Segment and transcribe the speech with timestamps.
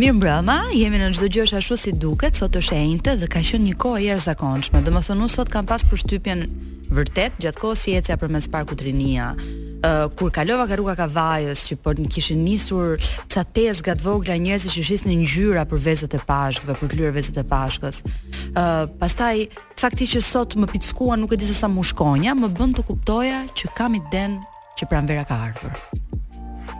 [0.00, 3.40] Mirë mbrëma, jemi në çdo gjë ashtu si duket, sot është e njëjtë dhe ka
[3.44, 4.80] qenë një kohë e jashtëzakonshme.
[4.86, 6.44] Domethënë, sot kam pas përshtypjen
[6.96, 11.74] vërtet gjatë kohës së ecja përmes parkut parku Uh, kur kalova ka rruga Kavajës që
[11.80, 12.98] po kishin nisur
[13.32, 17.44] ca tezgat vogla njerëz që shisnin ngjyra për vezët e Pashkëve, për kryer vezët e
[17.48, 18.02] Pashkës.
[18.04, 19.46] Ëh, uh, pastaj
[19.80, 23.38] fakti që sot më pickuan nuk e di se sa mushkonja, më bën të kuptoja
[23.56, 24.36] që kam i den
[24.76, 25.72] që pranvera ka ardhur.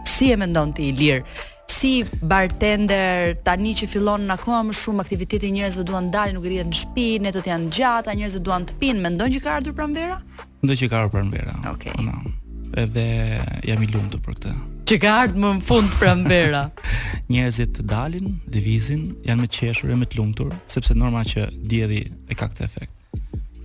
[0.05, 1.25] Si e mendon ti Ilir?
[1.71, 1.91] si
[2.31, 6.69] bartender tani që fillon në akoma më shumë aktiviteti njerëz që duan dalin nuk rrihet
[6.71, 10.19] në shtëpi, ne të janë gjatë, a duan të pinë, mendon që ka ardhur pranvera?
[10.63, 11.55] Mendoj që ka ardhur pranvera.
[11.71, 11.95] Okej.
[11.97, 12.23] Okay.
[12.25, 12.37] Po,
[12.85, 13.07] Edhe
[13.67, 14.55] jam i lumtur për këtë.
[14.91, 16.63] Që ka ardhur më në fund pranvera.
[17.31, 21.49] Njerëzit të dalin, devizin, janë më të qeshur e më të lumtur, sepse norma që
[21.71, 22.97] dielli e ka këtë efekt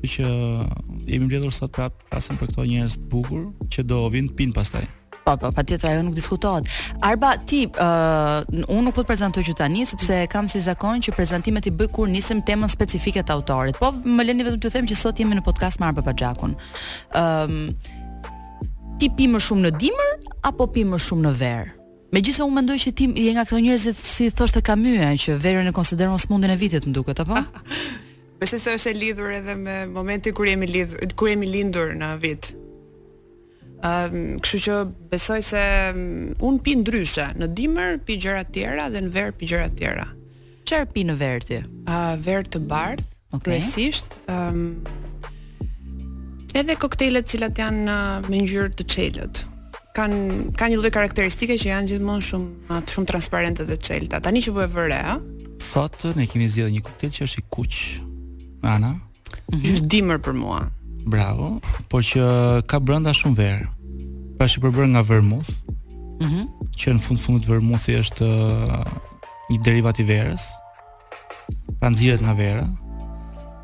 [0.05, 4.51] që jemi mbledhur sot prap pasim për këto njerëz të bukur që do vinë pin
[4.53, 4.83] pastaj.
[5.25, 6.67] Po, po, pa tjetër ajo nuk diskutohet.
[7.01, 11.15] Arba, ti, uh, unë nuk po të prezentoj që tani, sepse kam si zakon që
[11.17, 13.79] prezentimet i bëj kur nisim temën specifike të autorit.
[13.81, 16.53] Po, më leni vetëm të them që sot jemi në podcast me Arba Pajakun.
[17.17, 17.55] Um,
[19.01, 20.11] ti pi më shumë në dimër,
[20.51, 21.71] apo pi më shumë në verë?
[22.13, 25.09] Me gjithë se unë mendoj që ti je nga këto njërëzit, si thoshtë ka myë,
[25.25, 27.41] që verën e konsideron smundin e vitit, më duket, apo?
[28.43, 30.69] Besoj se është e lidhur edhe me momentin kur jemi
[31.17, 32.53] kur jemi lindur në vit.
[33.83, 34.75] Ëm, ehm, kështu që
[35.11, 39.33] besoj se mm, un pi ndryshe, në dimër pi gjëra të tjera dhe në verë
[39.39, 40.05] pi gjëra të tjera.
[40.65, 41.59] Çfarë pi në verë ti?
[41.91, 43.57] Ëh, verë të bardhë, okay.
[43.59, 44.15] kryesisht.
[44.31, 44.85] Ehm,
[46.55, 49.43] edhe koktejlet të cilat janë me ngjyrë të çelët
[49.95, 54.19] kanë kanë një lloj karakteristike që janë gjithmonë shumë atë shumë transparente dhe çelta.
[54.19, 57.45] Tani që po e vëre, ëh, sot ne kemi zgjedhur një koktejl që është i
[57.55, 57.77] kuq.
[58.67, 58.93] Ana,
[59.53, 59.87] është mm -hmm.
[59.93, 60.59] dimër për mua.
[61.05, 61.59] Bravo,
[61.91, 62.21] por që
[62.69, 63.65] ka brenda shumë verë.
[64.39, 65.51] Pra është përbërë nga vermuth.
[66.15, 66.45] Mhm.
[66.79, 68.87] që në fund fundit vermuthi është uh,
[69.51, 70.43] një derivat i verës.
[71.79, 72.65] Pra nxirret nga vera.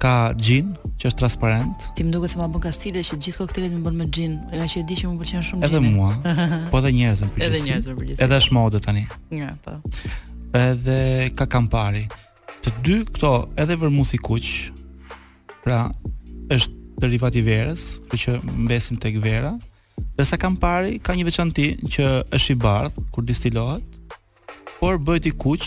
[0.03, 1.85] Ka gin, që është transparent.
[1.95, 4.63] Ti më duket se ma bën kastile që gjithë koktelet më bën me gin, nga
[4.69, 5.69] që e di që më pëlqen shumë gin.
[5.69, 6.13] Edhe mua.
[6.71, 7.49] po edhe njerëzën për gjithë.
[7.49, 9.03] Edhe njerëzën për Edhe është mode tani.
[9.35, 9.75] Ja, po.
[10.61, 10.99] Edhe
[11.35, 12.05] ka kampari.
[12.63, 14.51] Të dy këto, edhe vermuthi kuq,
[15.65, 15.85] pra
[16.51, 19.55] është derivati i verës, kjo që mbesim tek vera.
[20.17, 22.07] Dhe sa kam parë, ka një veçanti që
[22.37, 24.15] është i bardh kur distilohet,
[24.79, 25.65] por bëhet i kuq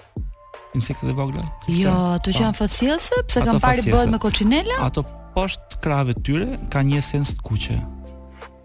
[0.77, 1.45] insektet e vogla.
[1.71, 2.45] Jo, ato që po.
[2.47, 4.81] janë facielse, pse kanë parë bëhet me kuçinela?
[4.89, 5.05] Ato
[5.37, 7.81] poshtë krave tyre kanë një esencë të kuqe.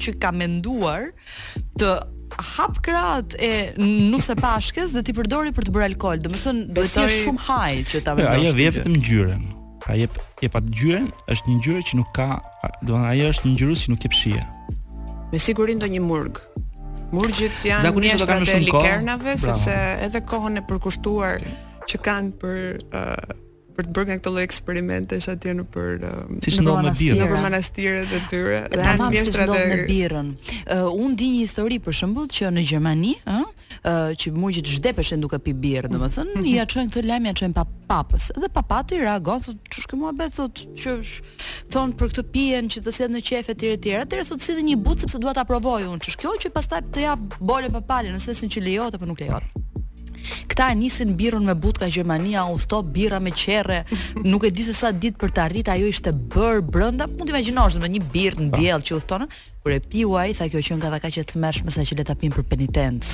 [0.01, 1.13] që ka menduar
[1.79, 1.91] të
[2.55, 6.19] hap krat e nuse se pashkes dhe ti përdori për të bërë alkol.
[6.25, 8.51] Domethën do të jesh shumë haj që ta vendosësh.
[8.51, 9.47] Ai vjen vetëm ngjyrën.
[9.89, 12.27] Ai jep jep atë ngjyrën, është një ngjyrë që nuk ka,
[12.83, 14.59] domethën ai është një ngjyrë që nuk jep pshihet.
[15.31, 16.41] Me siguri ndonjë murg.
[17.15, 19.75] Murgjit janë zakonisht ata kanë shumë kohë, likernave, sepse
[20.07, 21.45] edhe kohën e përkushtuar
[21.91, 22.83] që kanë për
[23.75, 27.23] për të bërë nga këto lloj eksperimentesh atje në për um, si ndodh me birrën
[27.23, 30.31] në monastire të tyre dhe anë mjeshtra të me birrën.
[30.65, 35.21] Uh, unë di një histori për shembull që në Gjermani, ë, uh, që mungjit zhdepeshën
[35.23, 36.53] duke pi birrë, domethënë mm -hmm.
[36.57, 38.29] ja çojnë këtë lajm ja çojnë pa papës.
[38.41, 40.97] Dhe papati reagon thotë çu shkë mua bëhet thotë që
[41.71, 43.89] thon për këtë pijen që të sjell në qefë etj etj.
[44.03, 45.99] Atëherë thotë si një but sepse dua ta provoj unë.
[46.05, 47.19] Çu kjo që pastaj të jap
[47.51, 49.70] bolë papale, nëse sinqë lejohet apo nuk lejohet.
[50.51, 53.81] Këta e nisin birën me butka Gjermania, u thot birra me qerre,
[54.23, 57.07] nuk e di se sa ditë për të arritë ajo ishte bër brenda.
[57.09, 58.61] Mund të imagjinosh me një birë në po.
[58.61, 59.27] diell që u thonë,
[59.61, 62.07] kur e piu ai tha kjo që nga ka që të mësh mëse që le
[62.09, 63.13] ta pim për penitenc.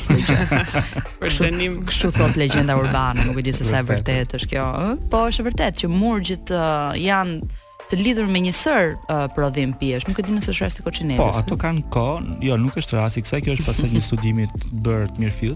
[1.18, 4.66] Për dënim, kështu thot legjenda urbane, nuk e di se sa e vërtet është kjo,
[4.66, 5.00] ëh?
[5.12, 7.42] Po është vërtet që murgjit uh, janë
[7.88, 10.08] të lidhur me një sër uh, prodhim pijesh.
[10.10, 11.20] Nuk e di nëse është rasti koçinerës.
[11.20, 12.38] Po, ato kanë kohë.
[12.48, 15.56] Jo, nuk është rasti, kësaj kjo është pasaj një studimi të bërë të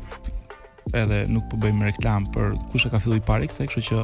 [0.94, 4.04] edhe nuk po bëjmë reklam për kush e ka filluar i pari këtë, kështu që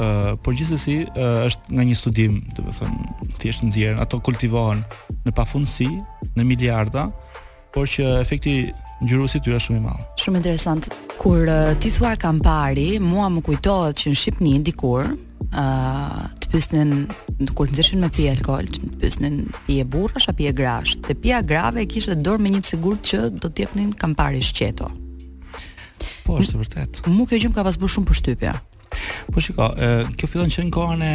[0.00, 2.94] Uh, por gjithsesi uh, është nga një studim, do të them,
[3.38, 4.80] thjesht nxjerrën, ato kultivohen
[5.22, 5.86] në pafundësi,
[6.34, 7.04] në miliarda,
[7.70, 8.54] por që efekti
[9.04, 10.02] ngjyrosi së shumë i madh.
[10.24, 10.88] Shumë interesant.
[11.20, 16.50] Kur uh, ti thua kampari, mua më kujtohet që në Shqipni dikur, ë uh, të
[16.56, 16.96] pyesnin
[17.54, 21.86] kur të me pije alkool, të pyesnin pije burrash apo pije grash, te pija grave
[21.86, 24.90] kishte dorë me një sigurt që do të jepnin kampari shqeto.
[26.24, 27.02] Po, është vërtet.
[27.12, 28.52] Mu kjo gjë më ka pas bërë shumë përshtypje.
[29.34, 29.66] Po shiko,
[30.16, 31.12] kjo fillon që në kohën e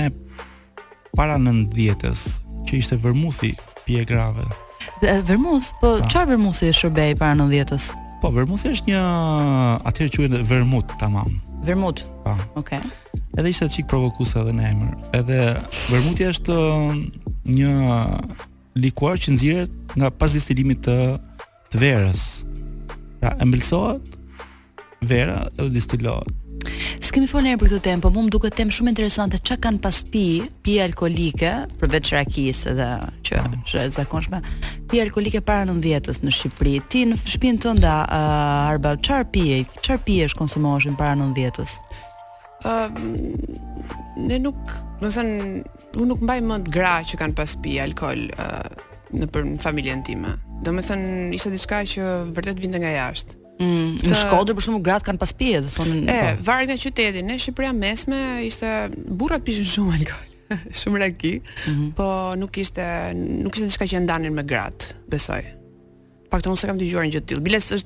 [1.18, 3.56] para 90-s, që ishte vermuthi
[3.88, 4.46] pije grave.
[5.02, 7.90] Vermuth, po, po çfarë vermuthi e shërbej para 90-s?
[8.22, 9.02] Po, vermuthi është një
[9.90, 11.40] atëherë quhet vermut, tamam.
[11.66, 12.06] Vermut.
[12.28, 12.36] Po.
[12.62, 12.78] Okej.
[12.78, 13.26] Okay.
[13.40, 14.94] Edhe ishte çik provokuese edhe në emër.
[15.18, 15.42] Edhe
[15.94, 17.02] vermuti është um,
[17.50, 17.74] një
[18.84, 21.00] likuar që nxjerrët nga pas distilimit të
[21.74, 22.24] të verës.
[23.20, 24.19] Pra, ëmbëlsohet
[25.02, 26.20] vera dhe distilo.
[27.00, 29.80] S'kemi folën herë për këtë temë, por mua më duket tem shumë interesante që kanë
[29.84, 30.26] pas pi,
[30.64, 32.88] pi alkolike, përveç rakisë dhe
[33.30, 34.42] që është e zakonshme.
[34.92, 36.74] Pi alkolike para 90-s në Shqipëri.
[36.92, 39.46] Ti në shtëpinë tënde uh, eh, Arbal çfarë pi?
[39.80, 41.78] Çfarë pi është konsumoshin para 90-s?
[42.68, 43.60] Ëm uh,
[44.28, 45.44] ne nuk, do të thënë,
[46.04, 50.36] nuk mbaj mend gra që kanë pas pi alkol uh, eh, në për familjen time.
[50.68, 53.38] Do të thënë, ishte diçka që vërtet vinte nga jashtë.
[53.60, 56.02] Mm, në Shkodër për shkakun grat kanë pas pije, do thonë.
[56.08, 56.46] E, po.
[56.48, 57.24] varet nga qyteti.
[57.28, 58.70] Në Shqipëri mesme ishte
[59.20, 60.26] burrat pishin shumë alkool.
[60.82, 61.34] shumë raki.
[61.44, 61.90] Mm -hmm.
[61.98, 62.08] Po
[62.40, 62.86] nuk ishte,
[63.20, 65.44] nuk ishte diçka që ndanin me grat, besoj.
[66.32, 67.42] Paktën unë s'kam dëgjuar gjë të tillë.
[67.42, 67.84] Bile është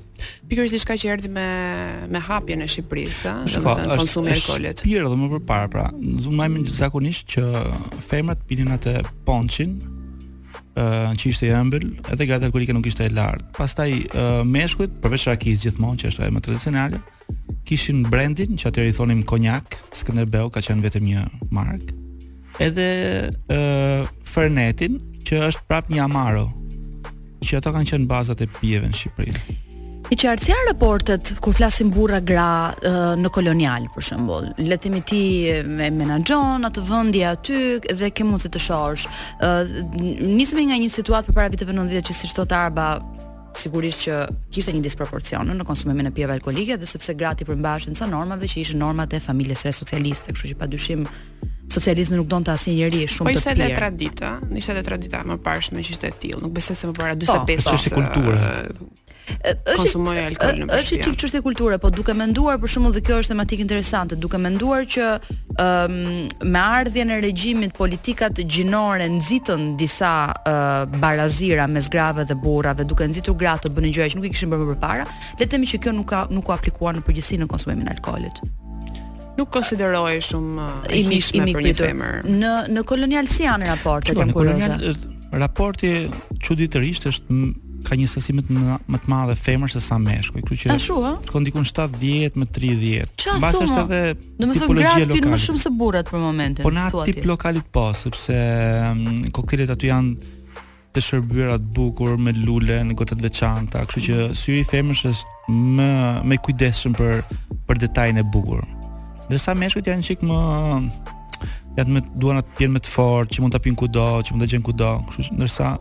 [0.48, 1.46] pikërisht diçka që erdhi me
[2.12, 3.32] me hapjen e Shqipërisë,
[3.64, 4.78] po, ëh, në konsumin e alkoolit.
[4.78, 5.84] Shqipëri edhe më përpara, pra,
[6.22, 7.42] zonë më zakonisht që
[8.00, 9.70] femrat pinin atë ponçin,
[10.76, 13.44] në që ishte e ëmbël, edhe gajtë alkoholike nuk ishte e lartë.
[13.56, 17.00] Pas taj uh, meshkujt, përveç rakis gjithmonë që është e më tradicionale,
[17.68, 21.98] kishin brendin që atër i thonim konjak, Skënderbeu ka qenë vetëm një markë,
[22.64, 22.88] edhe
[23.54, 26.50] uh, fernetin që është prap një amaro,
[27.44, 29.60] që ato kanë qenë bazat e pjeve në Shqipërinë.
[30.12, 32.74] I qartësia raportet, kur flasim burra gra
[33.18, 35.20] në kolonial, për shëmbull, letemi ti
[35.64, 39.06] me menagjon, atë vëndi aty dhe ke mundësit të shosh.
[39.40, 42.88] nisëme nga një situatë për para viteve në që si qëto të arba
[43.56, 44.14] sigurisht që
[44.50, 48.48] kishte një disproporcion në konsumimin e pijeve alkolike dhe sepse gratë i përmbashin ca normave
[48.50, 51.06] që ishin normat e familjes së socialiste, kështu që padyshim
[51.70, 53.38] socializmi nuk donte asnjë njerëz shumë po të pirë.
[53.38, 56.90] Po ishte edhe tradita, ishte tradita më parë që ishte e tillë, nuk besoj se
[56.90, 57.94] më para 45 vjet.
[57.94, 58.90] Po,
[59.24, 63.20] është konsumoj alkool në Është çik çështë kulture, po duke menduar për shembull dhe kjo
[63.22, 66.18] është tematik interesante, duke menduar që ëm um,
[66.54, 73.06] me ardhjën e regjimit politikat gjinore nxitën disa uh, barazira mes grave dhe burrave, duke
[73.08, 75.06] nxitur gratë të bënin gjëra që nuk i kishin bërë përpara,
[75.38, 77.94] le të themi që kjo nuk ka nuk u aplikuar në përgjithësi në konsumimin e
[77.96, 78.44] alkoolit.
[79.38, 81.96] Nuk konsiderohej shumë uh, i mishme imik, për
[82.30, 85.12] Në në kolonial si raportet kuriozë.
[85.34, 85.88] Raporti
[86.46, 87.32] çuditërisht është
[87.84, 90.42] ka një sasi më të më të madhe femër se sa meshkuj.
[90.48, 91.12] Kjo që Ashtu ë?
[91.28, 93.12] Ka dikun 70 me 30.
[93.38, 94.44] Mbas është edhe tipologji lokale.
[94.44, 96.66] Domethënë gratë më shumë se burrat për momentin.
[96.66, 100.30] Po na tip lokalit po, sepse mm, koktelet aty janë
[100.94, 104.38] të shërbyera të bukur me lule në gotë të veçanta, kështu që mhm.
[104.38, 105.90] syri i femrës është më
[106.30, 107.24] më kujdesshëm për
[107.68, 108.62] për detajin e bukur.
[109.28, 110.38] Ndërsa meshkujt janë çik më
[111.76, 114.44] janë më duan të jenë më të fortë, që mund ta pin kudo, që mund
[114.46, 115.72] të gjen kudo, kështu që ndërsa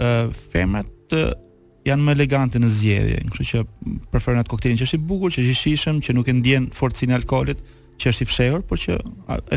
[0.00, 0.14] ë
[0.48, 0.90] femrat
[1.84, 3.62] janë më elegante në zgjedhje, kështu që
[4.14, 6.68] preferojnë atë koktelin që është i bukur, që është i shishëm, që nuk e ndjen
[6.78, 7.60] forcën e alkoolit,
[8.00, 8.98] që është i fshehur, por që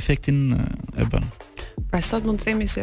[0.02, 1.30] efektin e bën.
[1.88, 2.82] Pra sot mund të themi se,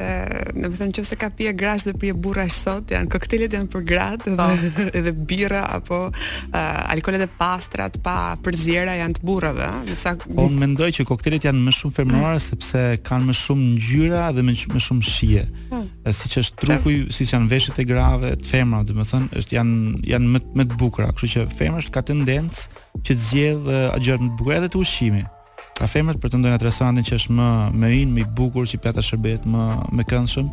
[0.56, 3.52] në më thëmë që se ka pje grash dhe pje bura është sot, janë koktelet
[3.52, 4.46] janë për gratë dhe,
[4.76, 4.84] po.
[5.04, 6.54] dhe birra, apo uh,
[6.94, 8.14] alkoholet e pastrat pa
[8.46, 9.68] përzjera janë të burrave.
[9.90, 10.14] Nësa...
[10.22, 14.46] Po, unë mendoj që koktelet janë më shumë fermorare sepse kanë më shumë ngjyra dhe
[14.46, 15.44] më, më shumë shije.
[15.74, 15.84] Hmm.
[16.14, 17.30] Si që është truku, hmm.
[17.36, 19.76] janë veshët e grave, të femra, dhe më thënë, është janë,
[20.14, 23.86] janë më, më të bukra, kështë që femra është ka tendencë që të zjedhë uh,
[23.92, 25.26] a gjërë më të bukra edhe të ushimi
[25.74, 27.48] ka femrat të atë restorantin që është më
[27.82, 29.64] më i më i bukur, që pjata shërbehet më
[29.98, 30.48] më këndshëm,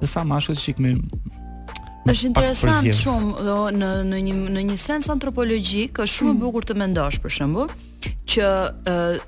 [0.00, 0.94] dhe sa mashkull shik më
[2.08, 6.40] është interesant shumë do në në një në një sens antropologjik është shumë e hmm.
[6.46, 7.76] bukur të mendosh për shembull
[8.32, 8.48] që
[8.94, 9.20] uh,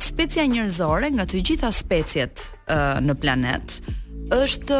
[0.00, 3.80] specia njerëzore nga të gjitha speciet uh, në planet
[4.32, 4.76] është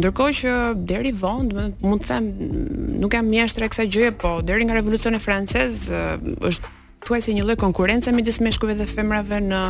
[0.00, 0.54] ndërkohë që
[0.90, 2.28] deri vonë mund të them
[3.02, 5.86] nuk jam mjeshtre e kësaj gjëje po deri nga revolucioni francez
[6.50, 6.72] është
[7.06, 9.60] thuaj si një lloj konkurrence midis meshkujve dhe femrave në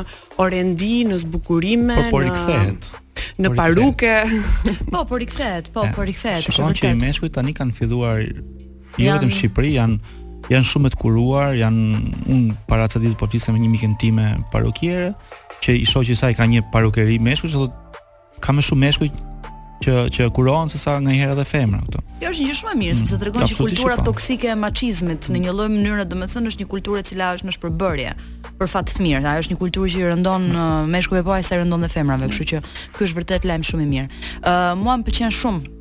[0.40, 2.86] orendi, në zbukurime, po, po, në rikthehet.
[3.44, 4.12] Në po paruke.
[4.94, 6.46] po, po rikthehet, po, po rikthehet.
[6.46, 11.52] Shikon që meshkujt tani kanë filluar jo vetëm në Shqipëri, janë janë shumë të kuruar,
[11.60, 12.00] janë
[12.32, 15.12] un para të ditë po me një mikën time parukiere,
[15.66, 19.08] që i shoqi sa i ka një parukeri meshkuj, thotë ka më shumë meshkuj
[19.84, 22.00] që që kurohen sesa nganjëherë edhe femra këtu.
[22.22, 24.06] Kjo është një gjë shumë e mirë, sepse mm, tregon që kultura po.
[24.08, 27.56] toksike e machizmit në një lloj mënyre, domethënë është një kulturë e cila është në
[27.58, 28.14] shpërbërje
[28.56, 29.22] për fat të mirë.
[29.34, 30.58] Ajo është një kulturë që i rëndon mm.
[30.62, 32.62] Uh, meshkujve po ai sa i rëndon dhe femrave, kështu që
[32.96, 34.10] ky është vërtet lajm shumë i mirë.
[34.42, 35.75] Ë uh, mua më pëlqen shumë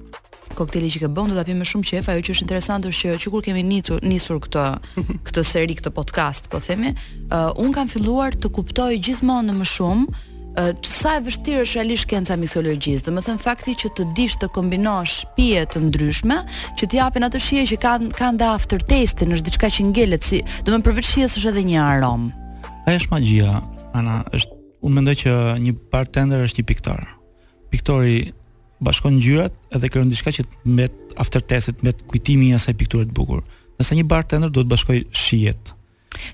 [0.55, 3.13] kokteli që ke bën do ta pim më shumë qef, ajo që është interesante është
[3.25, 4.65] që kur kemi nisur nisur këtë
[5.27, 6.93] këtë seri këtë podcast, po themi,
[7.29, 12.09] uh, un kam filluar të kuptoj gjithmonë më shumë uh, sa e vështirë është realisht
[12.11, 13.05] kenca miksologjisë.
[13.09, 16.39] Domethën fakti që të dish të kombinosh pije të ndryshme,
[16.79, 20.41] që të japin atë shije që kanë kanë after taste është diçka që ngelet si,
[20.65, 22.31] domethën përveç shijes është edhe një arom.
[22.91, 23.59] është magjia,
[23.95, 24.51] Ana, është
[24.85, 25.31] unë mendoj që
[25.65, 27.01] një bartender është një piktar.
[27.71, 28.19] Piktori
[28.81, 33.07] bashkon ngjyrat edhe kërkon diçka që të mbet after testet, mbet kujtimi i asaj pikture
[33.07, 33.41] të bukur.
[33.79, 35.71] Nëse një bartender duhet bashkoj shijet.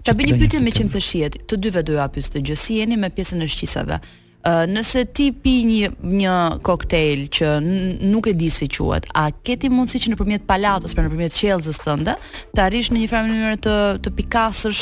[0.05, 1.37] Ta bëj një pyetje me çim të shijet.
[1.49, 3.97] Të dyve do pyes të gjë si jeni me pjesën e shqisave.
[4.41, 7.47] Uh, nëse ti pi një, një koktejl që
[8.09, 11.37] nuk e di si quat, a keti mundësi që në palatos, palatës, për në përmjet
[11.37, 12.15] qelëzës të ndë,
[12.57, 14.81] në një farë mënyrë të, të pikasësh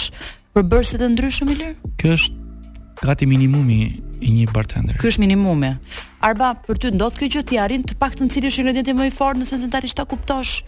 [0.55, 1.91] për bërësit ndryshëm i lirë?
[1.99, 3.81] Kjo është gati minimumi
[4.23, 4.95] i një bartender.
[4.99, 5.73] Kjo është minimumi.
[6.19, 9.13] Arba, për ty ndodh kjo gjë ti arrin të paktën cili është ingredienti më i
[9.15, 10.65] fortë nëse zëntarisht ta kuptosh?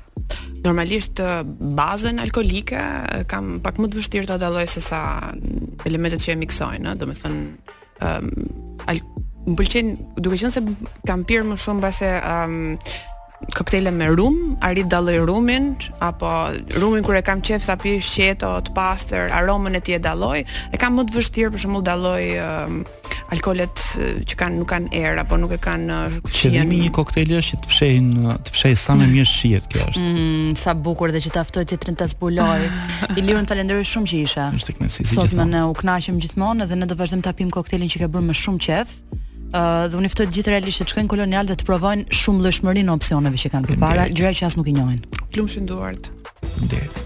[0.63, 1.20] Normalisht
[1.75, 2.79] bazën alkolike
[3.27, 5.01] kam pak më të vështirë ta dalloj se sa
[5.89, 7.50] elementet që e miksojnë, ëh, domethënë ëm
[8.01, 8.53] um,
[8.91, 9.03] al...
[9.60, 9.91] pëlqen
[10.24, 10.63] duke qenë se
[11.10, 13.11] kam pirë më shumë base ëm um,
[13.56, 16.46] koktele me rum, arrit dalloj rumin apo
[16.80, 20.44] rumin kur e kam qef sa pi Shqeto, të pastër, aromën e tij e dalloj.
[20.72, 22.78] E kam më të vështirë për shembull dalloj um,
[23.34, 23.84] alkolet
[24.30, 26.56] që kanë nuk kanë erë apo nuk e kanë kushtin.
[26.58, 28.10] Qëllimi një koktele është të fshehin
[28.48, 30.06] të fshej sa më mirë shihet kjo është.
[30.06, 32.62] Mm, sa bukur dhe që ta ftoj ti trenta zbuloj.
[33.18, 34.48] I lirën falenderoj shumë që isha.
[34.60, 35.34] Është tek mesi gjithmonë.
[35.34, 38.30] Sot më u kënaqëm gjithmonë dhe ne do vazhdim ta apim koktelin që ke bërë
[38.32, 38.96] më shumë qef
[39.53, 42.96] dhe unë ftoj gjithë realisht që të shkojnë kolonial dhe të provojnë shumë llojshmërinë në
[42.96, 45.01] opsioneve që kanë përpara, gjëra që as nuk i njohin.
[45.34, 46.12] Plum duart.
[46.39, 47.01] Faleminderit.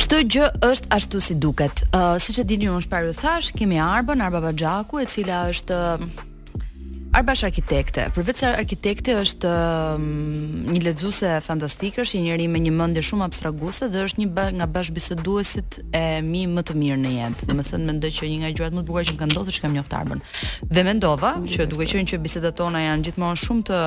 [0.00, 1.84] Çdo gjë është ashtu si duket.
[1.94, 5.44] Ë uh, siç e dini unë shpreh u thash, kemi Arbën, Arba Baxhaku, e cila
[5.52, 6.29] është uh,
[7.10, 10.02] Arbash Arkitekte, përveç se arkitekte është um,
[10.70, 14.68] një lexuese fantastike, është një njerëz me një mendje shumë abstraktuese dhe është një nga
[14.76, 17.48] bashkëbiseduesit e mi më të mirë në jetë.
[17.50, 19.74] Domethënë mendoj që një nga gjërat më të bukura që më kanë ndodhur është kam
[19.74, 20.22] njoft Arbën.
[20.76, 23.82] Dhe mendova që duke qenë që bisedat tona janë gjithmonë shumë të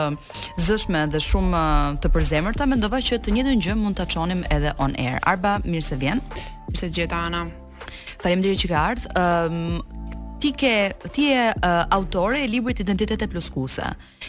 [0.68, 4.76] zëshme dhe shumë uh, të përzemërta, mendova që të njëjtën gjë mund ta çonim edhe
[4.84, 5.24] on air.
[5.24, 6.20] Arba, mirë se vjen.
[6.68, 7.46] Mirë se gjeta Ana.
[8.24, 9.14] Faleminderit që ka ardhur.
[9.16, 9.84] Um,
[10.44, 10.74] ti ke
[11.14, 13.88] ti je uh, autore e librit Identitet e Pluskuse,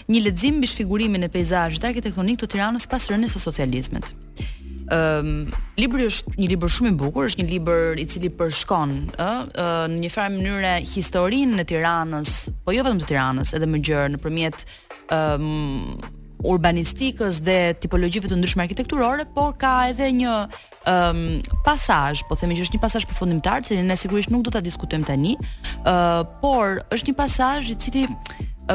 [0.09, 4.13] një lexim mbi shfigurimin e peizazhit arkitektonik të Tiranës pas rënies së socializmit.
[4.15, 4.49] Ëm
[4.95, 8.93] ehm, um, libri është një libër shumë i bukur, është një libër i cili përshkon
[9.17, 12.35] ë uh, në një farë mënyrë historinë e Tiranës,
[12.67, 18.29] po jo vetëm të Tiranës, edhe më gjerë nëpërmjet ëm ehm, um, urbanistikës dhe tipologjive
[18.29, 22.83] të ndryshme arkitekturore, por ka edhe një ëm um, pasazh, po themi që është një
[22.83, 27.17] pasazh përfundimtar, se ne sigurisht nuk do ta diskutojmë tani, ë uh, por është një
[27.23, 28.05] pasazh i cili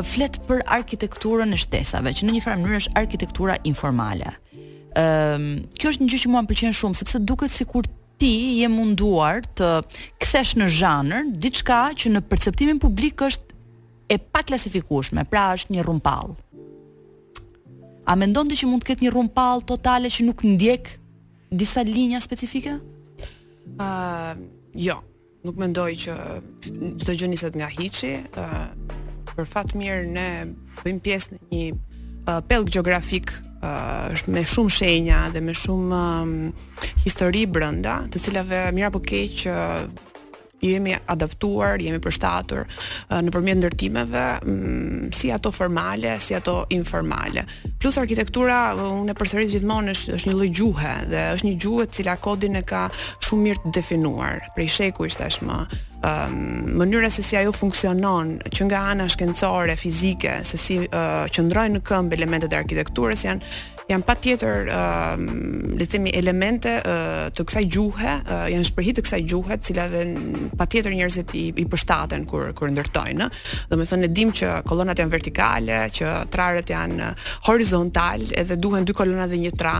[0.06, 4.34] flet për arkitekturën e shtesave, që në një farë mënyrë është arkitektura informale.
[4.34, 5.06] ë
[5.38, 5.48] um,
[5.80, 7.88] Kjo është një gjë që mua më pëlqen shumë sepse duket sikur
[8.20, 9.70] ti je munduar të
[10.22, 13.58] kthesh në zhanër diçka që në perceptimin publik është
[14.10, 16.34] e paklasifikueshme, pra është një rrumpall
[18.10, 20.90] a mendon ti që mund të ketë një rumpall totale që nuk ndjek
[21.54, 22.76] disa linja specifike?
[23.80, 24.34] ë uh,
[24.82, 24.96] jo,
[25.46, 26.14] nuk mendoj që
[27.04, 30.28] çdo gjë niset nga hiçi, ë uh, për fat mirë ne
[30.82, 36.30] bëjmë pjesë në një uh, pellg gjeografik Uh, me shumë shenja dhe me shumë um,
[37.04, 39.52] histori brënda të cilave mirë apo keqë
[40.68, 47.46] jemi adaptuar, jemi përshtatur uh, në përmjet ndërtimeve, mm, si ato formale, si ato informale.
[47.80, 52.18] Plus arkitektura, unë e përsërit gjithmonë është, është një lëgjuhe dhe është një gjuhe cila
[52.22, 52.86] kodin e ka
[53.26, 55.60] shumë mirë të definuar, prej sheku ishte është më,
[56.12, 56.46] um,
[56.84, 61.86] mënyra se si ajo funksionon që nga ana shkencore, fizike, se si uh, qëndrojnë në
[61.88, 63.56] këmbë elementet e arkitekturës janë
[63.90, 64.80] janë pa tjetër uh,
[65.16, 69.56] ehm, le të themi elemente uh, të kësaj gjuhe, uh, janë shprehit të kësaj gjuhe,
[69.56, 69.96] të cilat
[70.60, 73.28] patjetër njerëzit i, i përshtaten kur kur ndërtojnë.
[73.72, 77.10] Do të thonë ne që kolonat janë vertikale, që trarët janë
[77.50, 79.78] horizontal, edhe duhen dy kolona dhe një tra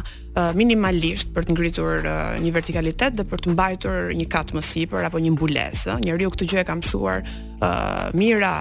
[0.56, 2.06] minimalisht për të ngritur
[2.40, 5.98] një vertikalitet dhe për të mbajtur një kat më sipër apo një mbulesë.
[6.06, 8.54] Njëriu këtë gjë e ka mësuar uh, mira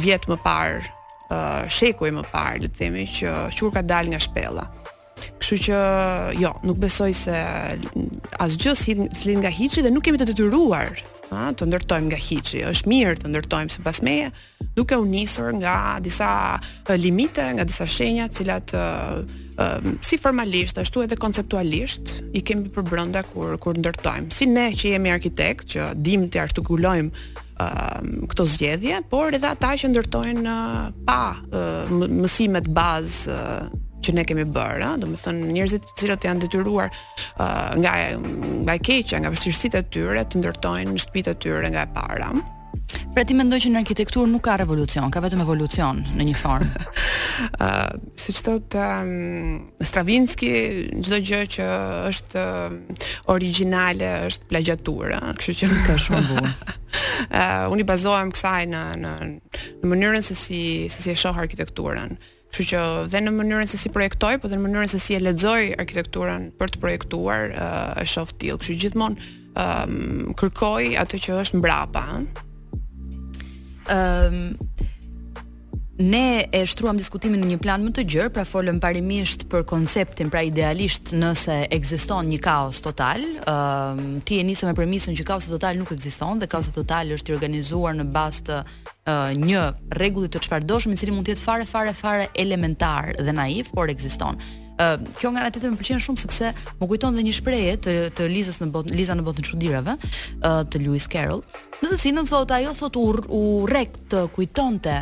[0.00, 0.82] vjet më parë,
[1.32, 4.68] uh, shekuj më parë, le të themi që qurka dal nga shpella.
[5.40, 5.80] Kështu që
[6.40, 7.36] jo, nuk besoj se
[8.40, 10.94] asgjë s'lind nga hiçi dhe nuk kemi të detyruar,
[11.30, 12.62] ha, të ndërtojmë nga hiçi.
[12.72, 14.30] Është mirë të ndërtojmë sipas meje,
[14.78, 16.30] duke u nisur nga disa
[16.96, 18.80] limite, nga disa shenja të cilat
[19.56, 24.28] Um, si formalisht ashtu edhe konceptualisht i kemi për brënda kur kur ndërtojmë.
[24.28, 27.22] Si ne që jemi arkitekt që dim të artikulojmë
[27.64, 30.54] um, këto zgjedhje, por edhe ata që ndërtojnë
[31.08, 33.40] pa uh, mësimet bazë
[34.06, 37.96] që ne kemi bërë, ëh, domethënë njerëzit të cilët janë detyruar uh, nga
[38.66, 41.94] nga e keqja, nga vështirësitë e tyre të ndërtojnë në shtëpitë e tyre nga e
[41.96, 42.30] para.
[43.16, 46.84] Pra ti mendoj që në arkitekturë nuk ka revolucion, ka vetëm evolucion në një formë.
[46.86, 50.52] Ëh, uh, siç thot um, Stravinsky,
[51.02, 51.66] çdo gjë që
[52.12, 56.44] është uh, origjinale është plagjatura, kështu që ka shumë bu.
[56.44, 60.62] Ëh, uh, unë i bazohem kësaj në në në mënyrën se si
[60.94, 62.14] se si e shoh arkitekturën.
[62.20, 62.80] Ëh, Kështu që
[63.12, 66.44] dhe në mënyrën se si projektoj, po dhe në mënyrën se si e lexoj arkitekturën
[66.60, 68.58] për të projektuar, eh, e shoh tillë.
[68.62, 69.30] Kështu gjithmonë
[69.64, 72.04] um, kërkoj atë që është mbrapa.
[72.14, 72.30] Ëm
[73.96, 74.92] ehm, um,
[75.98, 80.28] ne e shtruam diskutimin në një plan më të gjerë, pra folëm parimisht për konceptin,
[80.32, 83.22] pra idealisht nëse ekziston një kaos total,
[84.28, 87.36] ti e nisëm me premisën që kaosi total nuk ekziston dhe kaosi total është i
[87.38, 89.62] organizuar në bazë të uh, një
[89.96, 93.88] rregulli të çfarëdosh, i cili mund të jetë fare fare fare elementar dhe naiv, por
[93.88, 94.36] ekziston.
[94.76, 98.28] Uh, kjo nga natyra më pëlqen shumë sepse më kujton dhe një shprehje të, të
[98.28, 101.40] Lizës në botë, Liza në botën e çuditërave, uh, të Lewis Carroll,
[101.80, 102.98] në të cilën thotë ajo thot
[103.32, 105.00] u rrek të kujtonte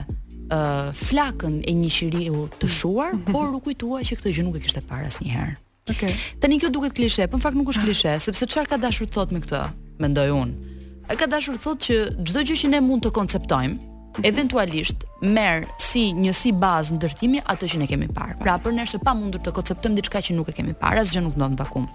[0.94, 3.32] flakën e një shiriu të shuar, mm.
[3.32, 5.54] por u kujtua që këtë gjë nuk e kishte parë asnjëherë.
[5.92, 6.12] Okej.
[6.14, 6.28] Okay.
[6.40, 7.86] Tani kjo duket klishe, po në fakt nuk është ah.
[7.88, 9.62] klishe, sepse çfarë ka dashur të thotë me këtë,
[10.04, 10.76] mendoj unë.
[11.10, 11.98] Ai ka dashur të thotë që
[12.30, 14.24] çdo gjë që ne mund të konceptojmë, mhm.
[14.30, 18.38] eventualisht merr si një si bazë ndërtimi atë që ne kemi parë.
[18.44, 21.36] Pra për ne është pamundur të konceptojmë diçka që nuk e kemi parë, asgjë nuk
[21.40, 21.90] ndodh në vakum.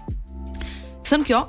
[1.10, 1.46] Thën kjo,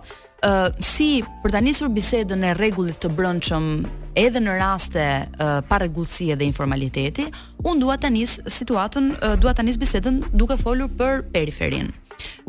[0.82, 3.84] si për ta nisur bisedën e rregullit të brendshëm
[4.18, 5.04] edhe në raste
[5.40, 7.26] uh, dhe informaliteti,
[7.64, 11.92] unë dua të njësë situatën, uh, dua të njësë bisedën duke folur për periferin.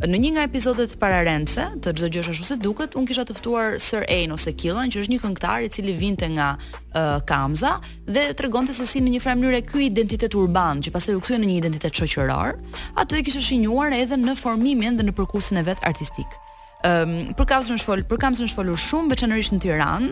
[0.04, 3.76] Në një nga episodet para rendse, të gjithë gjësh ashtu se duket, unë kisha tëftuar
[3.80, 7.76] Sir Ain ose Killan, që është një këngëtar i cili vinte nga uh, Kamza
[8.08, 11.40] dhe tregonte se si në një farë mënyrë ky identitet urban, që pastaj u kthye
[11.44, 12.58] në një identitet shoqëror,
[13.00, 16.40] atë e kishte shinjuar edhe në formimin dhe në përkusin e vet artistik
[16.86, 20.10] um, për kamzën shfol, për kaos shfolur shumë veçanërisht në Tiranë,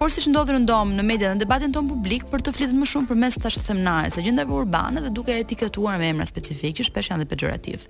[0.00, 2.88] por siç ndodhur ndom në media dhe në debatin ton publik për të flitur më
[2.88, 7.10] shumë për mes tash semnares, gjendave urbane dhe duke etiketuar me emra specifik që shpesh
[7.12, 7.84] janë dhe pejorativ.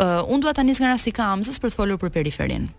[0.00, 2.70] Uh, Unë dua ta nis nga rasti Kamzës për të folur për periferin.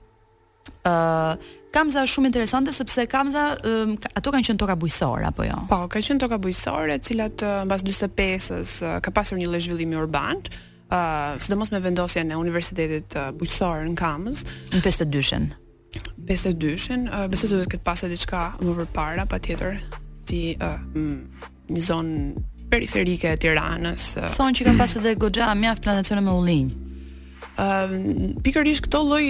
[0.86, 1.36] Uh,
[1.74, 5.56] Kamza është shumë interesante sepse Kamza um, ka, ato kanë qenë toka bujqësore apo jo?
[5.70, 8.60] Po, kanë qenë toka bujqësore, të cilat eh, mbas 45-s uh,
[8.90, 9.72] eh, ka pasur një lloj
[10.04, 10.42] urban,
[10.92, 14.44] uh, sidomos me vendosjen e Universitetit uh, Bujqësor në Kamës,
[14.76, 15.48] në 52-shën.
[16.28, 19.80] 52-shën, uh, besoj se do të ketë pasë diçka më përpara, patjetër,
[20.30, 20.80] si uh,
[21.72, 24.10] një zonë periferike e Tiranës.
[24.20, 26.76] Uh, Thonë që kanë pasë edhe goxha mjaft plantacione me ullinj.
[27.62, 29.26] Ëm uh, pikërisht këto lloj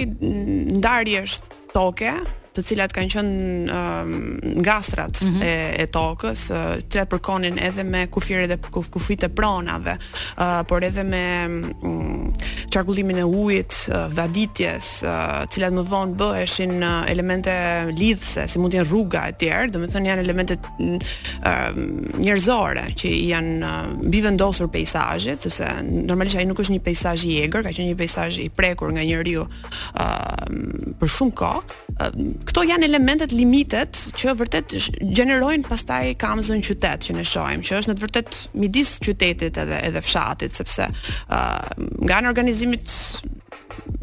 [0.78, 1.40] ndarjesh
[1.74, 2.12] toke,
[2.54, 5.44] të cilat kanë qenë uh, ngastrat mm -hmm.
[5.44, 9.96] e, e tokës, uh, të përkonin edhe me kufirë dhe kuf, kufitë pronave,
[10.38, 11.24] uh, por edhe me
[12.72, 17.54] çarkullimin mm, e ujit, uh, vaditjes, uh, të cilat më vonë bëheshin uh, elemente
[17.98, 21.72] lidhse, si mund të jenë rruga e tjerë, do të thonë janë elemente uh,
[22.24, 23.72] njerëzore që janë
[24.08, 25.66] mbi uh, vendosur peizazhit, sepse
[26.06, 29.00] normalisht ai nuk është një peizazh i egër, ka qenë një peizazh i prekur nga
[29.04, 30.46] njeriu uh,
[31.00, 31.68] për shumë kohë
[32.48, 34.74] këto janë elementet limitet që vërtet
[35.14, 39.78] gjenerojnë pastaj kamzën qytet që ne shohim, që është në të vërtet midis qytetit edhe
[39.88, 42.92] edhe fshatit, sepse ë uh, nga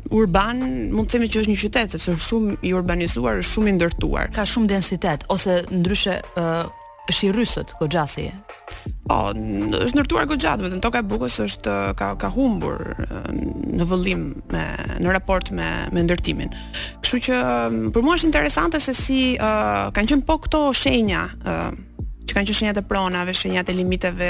[0.09, 0.57] urban
[0.89, 3.73] mund të themi që është një qytet sepse është shumë i urbanizuar, është shumë i
[3.77, 4.31] ndërtuar.
[4.33, 6.71] Ka shumë densitet ose ndryshe ë uh,
[7.13, 8.31] shirrysët, goxhasi,
[9.09, 9.33] O, po,
[9.79, 13.13] është ndërtuar goxha, do të thënë toka e bukës është eh, ka ka humbur eh,
[13.79, 14.65] në vëllim me
[15.01, 15.65] në raport me
[15.95, 16.53] me ndërtimin.
[17.01, 21.23] Kështu që mm, për mua është interesante se si uh, kanë qenë po këto shenja
[21.25, 21.71] uh,
[22.29, 24.27] që kanë që shenjat e pronave, shenjat e limiteve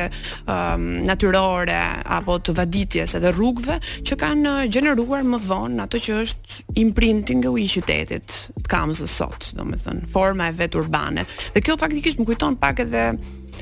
[0.48, 1.82] um, natyrore,
[2.16, 3.76] apo të vaditjes edhe rrugve,
[4.08, 9.04] që kanë gjeneruar më dhonë ato që është imprinting e u i qytetit të kamës
[9.04, 11.28] dhe sot, do me thënë, forma e vetë urbane.
[11.58, 13.10] Dhe kjo faktikisht më kujton pak edhe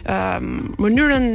[0.08, 1.26] um, mënyrën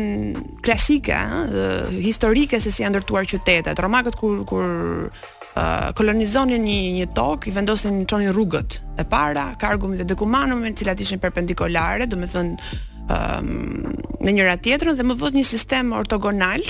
[0.61, 3.79] klasike, uh, historike se si janë ndërtuar qytetet.
[3.83, 4.69] Romakët kur kur
[5.09, 10.85] uh, kolonizonin një një tokë, i vendosin çonin rrugët e para, kargumi dhe dekumanumi, të
[10.85, 15.45] cilat ishin perpendikolare, do të thonë um, ehm, në njëra tjetrën dhe më vot një
[15.47, 16.65] sistem ortogonal,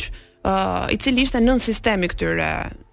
[0.46, 2.52] uh, i cili ishte nën sistemi këtyre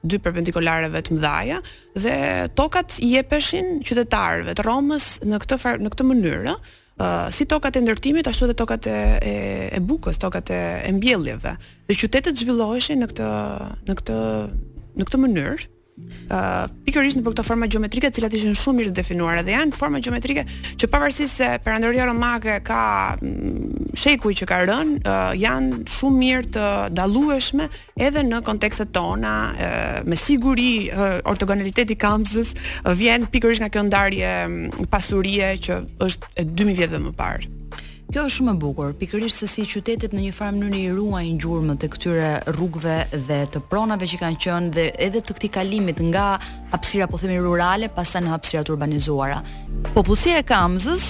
[0.10, 1.56] dy perpendikolareve të mëdhaja
[2.04, 2.14] dhe
[2.56, 6.54] tokat i jepeshin qytetarëve të Romës në këtë në këtë mënyrë,
[7.34, 9.34] si tokat e ndërtimit, ashtu dhe tokat e, e,
[9.76, 10.60] e bukës, tokat e,
[10.90, 11.56] e mbjelljeve.
[11.88, 13.28] Dhe qytetet zhvilloheshin në këtë,
[13.90, 14.18] në këtë,
[15.00, 15.68] në këtë mënyrë,
[16.30, 19.54] Uh, pikërisht në për këto forma gjeometrike, të cilat ishin shumë mirë të definuara dhe
[19.56, 20.44] janë forma gjeometrike
[20.82, 22.80] që pavarësisht se perandoria romake ka
[23.18, 26.68] mm, shekuj që ka rënë, uh, janë shumë mirë të
[27.00, 33.66] dallueshme edhe në kontekstet tona, uh, me siguri uh, ortogonaliteti i kampsës uh, vjen pikërisht
[33.66, 37.56] nga kjo ndarje mm, pasurie që është 2000 vjet më parë.
[38.10, 41.36] Kjo është shumë e bukur, pikërisht se si qytetet në një farë mënyrë i ruajnë
[41.44, 42.96] gjurmët e këtyre rrugëve
[43.28, 46.24] dhe të pronave që kanë qenë dhe edhe të këtij kalimit nga
[46.72, 49.38] hapësira po themi rurale pastaj në hapësirat urbanizuara.
[49.94, 51.06] Popullsia e Kamzës,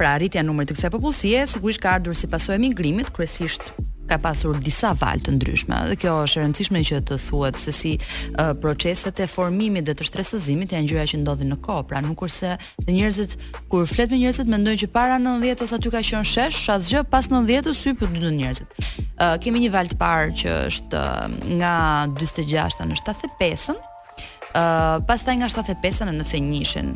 [0.00, 3.74] pra arritja e numrit të kësaj popullsie sigurisht ka ardhur si pasojë e migrimit, kryesisht
[4.10, 5.76] ka pasur disa valë të ndryshme.
[5.92, 9.94] Dhe kjo është e rëndësishme që të thuhet se si uh, proceset e formimit dhe
[9.96, 11.84] të stresozimit janë gjëra që ndodhin në kohë.
[11.92, 13.36] Pra nuk kurse të njerëzit
[13.70, 17.84] kur flet me njerëzit mendojnë që para 90-s aty ka qenë shesh, asgjë pas 90-s
[17.84, 18.80] sy po njerëzit.
[18.80, 21.74] Uh, kemi një valë të parë që është uh, nga
[22.18, 23.78] 46-a në 75-ën.
[24.50, 26.88] Uh, pas taj nga 75-a në 91 shën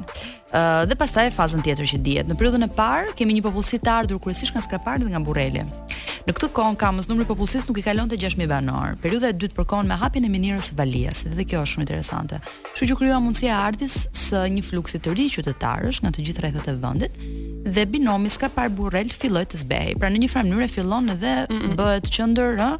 [0.88, 2.28] dhe pastaj fazën tjetër që dihet.
[2.30, 5.64] Në periudhën e parë kemi një popullsi të ardhur kryesisht nga dhe nga burreli.
[6.26, 8.94] Në këtë kohë kamës mos numri popullsisë nuk i kalon të 6000 banor.
[9.02, 12.38] Periudha e dytë për me hapjen e minierës së Valias, dhe, kjo është shumë interesante.
[12.72, 16.68] Kështu që krijoa mundësia ardhis së një fluksi të ri qytetarësh nga të gjithë rrethët
[16.72, 17.18] e vendit
[17.64, 19.94] dhe binomi ska par burrel filloi të zbehej.
[19.98, 21.74] Pra në një farë mënyrë fillon edhe mm -mm.
[21.78, 22.70] bëhet qendër ë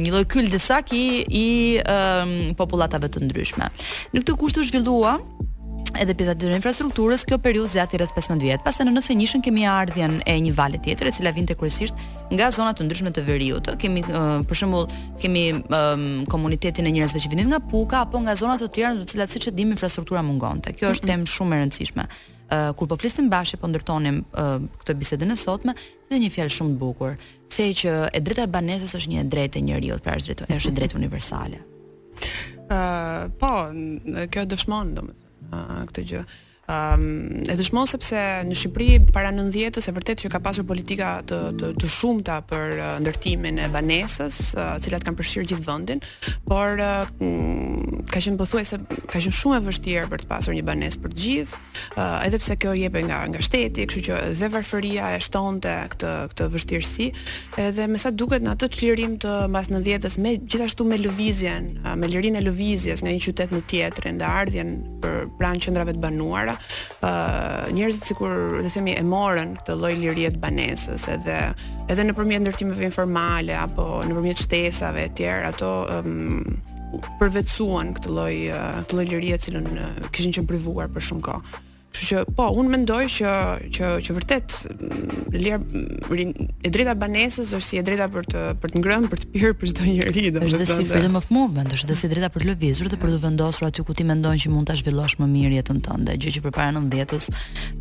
[0.00, 1.48] një lloj kyldesaki i, i
[1.84, 3.68] um, popullatave të ndryshme.
[4.14, 5.18] Në këtë kusht u zhvillua
[6.00, 8.62] edhe pjesa e infrastrukturës kjo periudhë zgjat rreth 15 vjet.
[8.64, 11.96] Pastaj në 91 njëshën kemi ardhjën e një vale tjetër e cila vinte kryesisht
[12.32, 13.70] nga zona të ndryshme të veriut.
[13.80, 14.88] Kemi uh, për shembull
[15.22, 15.94] kemi uh,
[16.30, 19.32] komunitetin e njerëzve që vinin nga Puka apo nga zona të tjera në të cilat
[19.34, 20.72] siç e dimë infrastruktura mungonte.
[20.74, 21.24] Kjo është mm -hmm.
[21.24, 22.04] temë shumë e rëndësishme.
[22.48, 25.72] Uh, kur po flisnim bashkë po ndërtonim uh, këtë bisedën e sotme
[26.10, 27.12] dhe një fjalë shumë të bukur,
[27.48, 30.56] se që e drejta e banesës është një e drejtë e njerëzit, pra është drejtë,
[30.56, 31.58] është e drejtë universale.
[32.70, 33.50] Ëh uh, po,
[34.32, 36.26] kjo dëshmon domethënë А, кто же
[36.68, 41.36] Um, e dëshmon sepse në Shqipëri para 90-s e vërtet që ka pasur politika të
[41.56, 46.02] të, të shumta për uh, ndërtimin e banesës, të uh, cilat kanë përfshirë gjithë vendin,
[46.44, 50.66] por uh, mm, ka qenë pothuajse ka qenë shumë e vështirë për të pasur një
[50.68, 51.62] banesë për të gjithë,
[51.96, 56.12] uh, edhe pse kjo jepe nga nga shteti, kështu që dhe varfëria e shtonte këtë
[56.34, 57.08] këtë vështirësi,
[57.64, 61.96] edhe me sa duket në atë çlirim të mbas 90-s me gjithashtu me lëvizjen, uh,
[61.96, 66.04] me lirinë e lëvizjes nga një qytet në tjetrin dhe ardhjen për pranë qendrave të
[66.04, 66.56] banuara
[67.02, 71.36] uh, njerëzit sikur të themi e morën këtë lloj lirie të banesës edhe
[71.92, 76.58] edhe nëpërmjet ndërtimeve informale apo nëpërmjet shtesave etj ato um,
[77.22, 79.64] përvetsuan këtë lloj këtë lloj lirie që
[80.12, 81.64] kishin qenë privuar për shumë kohë.
[81.88, 83.30] Kështu që po, un mendoj që
[83.78, 85.04] që që vërtet mm,
[85.40, 89.22] lir mm, e drejta banesës është si e drejta për të për të ngrënë, për
[89.22, 90.50] të pirë, për çdo njerëz, domethënë.
[90.68, 93.68] Është si freedom of movement, është si drejta për të lëvizur dhe për të vendosur
[93.70, 96.74] aty ku ti mendon që mund ta zhvillosh më mirë jetën tënde, gjë që përpara
[96.76, 97.32] 90-s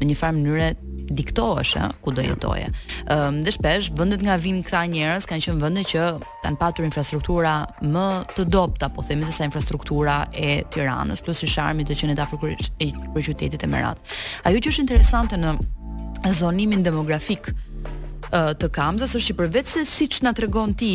[0.02, 0.72] në një farë mënyrë
[1.12, 2.66] diktohesh ë ku do jetoje.
[3.12, 6.08] Ëm um, dhe shpesh vendet nga vin këta njerëz kanë qenë vende që
[6.48, 11.50] kanë patur infrastruktura më të dobta, po themi se sa infrastruktura e Tiranës plus i
[11.52, 14.44] sharmit të qenë të afër qytetit e Merat gjërat.
[14.48, 17.52] Ajo që është interesante në zonimin demografik
[18.32, 20.94] të Kamzës është që përveç se siç na tregon ti,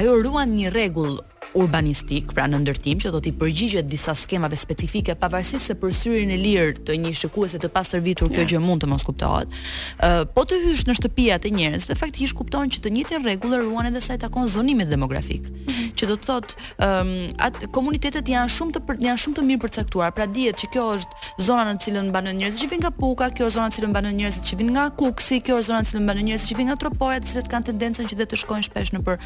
[0.00, 1.20] ajo ruan një rregull
[1.56, 6.38] urbanistik, pra në ndërtim që do të përgjigjet disa skemave specifike pavarësisht se përsyrin e
[6.40, 8.50] lirë të një shikuese të pastërvitur kjo yeah.
[8.54, 9.52] gjë mund të mos kuptohet.
[9.98, 13.62] Ë uh, po të hysh në shtëpiat e njerëzve, faktikisht kupton që të njëjtën rregullë
[13.64, 15.48] ruan edhe sa i takon zonimit demografik.
[15.48, 15.94] Mm -hmm.
[15.98, 16.54] Që do të thotë,
[16.86, 17.12] um,
[17.46, 20.86] atë komunitetet janë shumë të për, janë shumë të mirë përcaktuar, pra dihet që kjo
[20.96, 23.92] është zona në cilën banojnë njerëz që vijnë nga Puka, kjo është zona në cilën
[23.98, 26.66] banojnë njerëz që vijnë nga Kuksi, kjo është zona në cilën banojnë njerëz që vijnë
[26.70, 29.16] nga Tropoja, të cilët kanë tendencën që dhe të shkojnë shpesh nëpër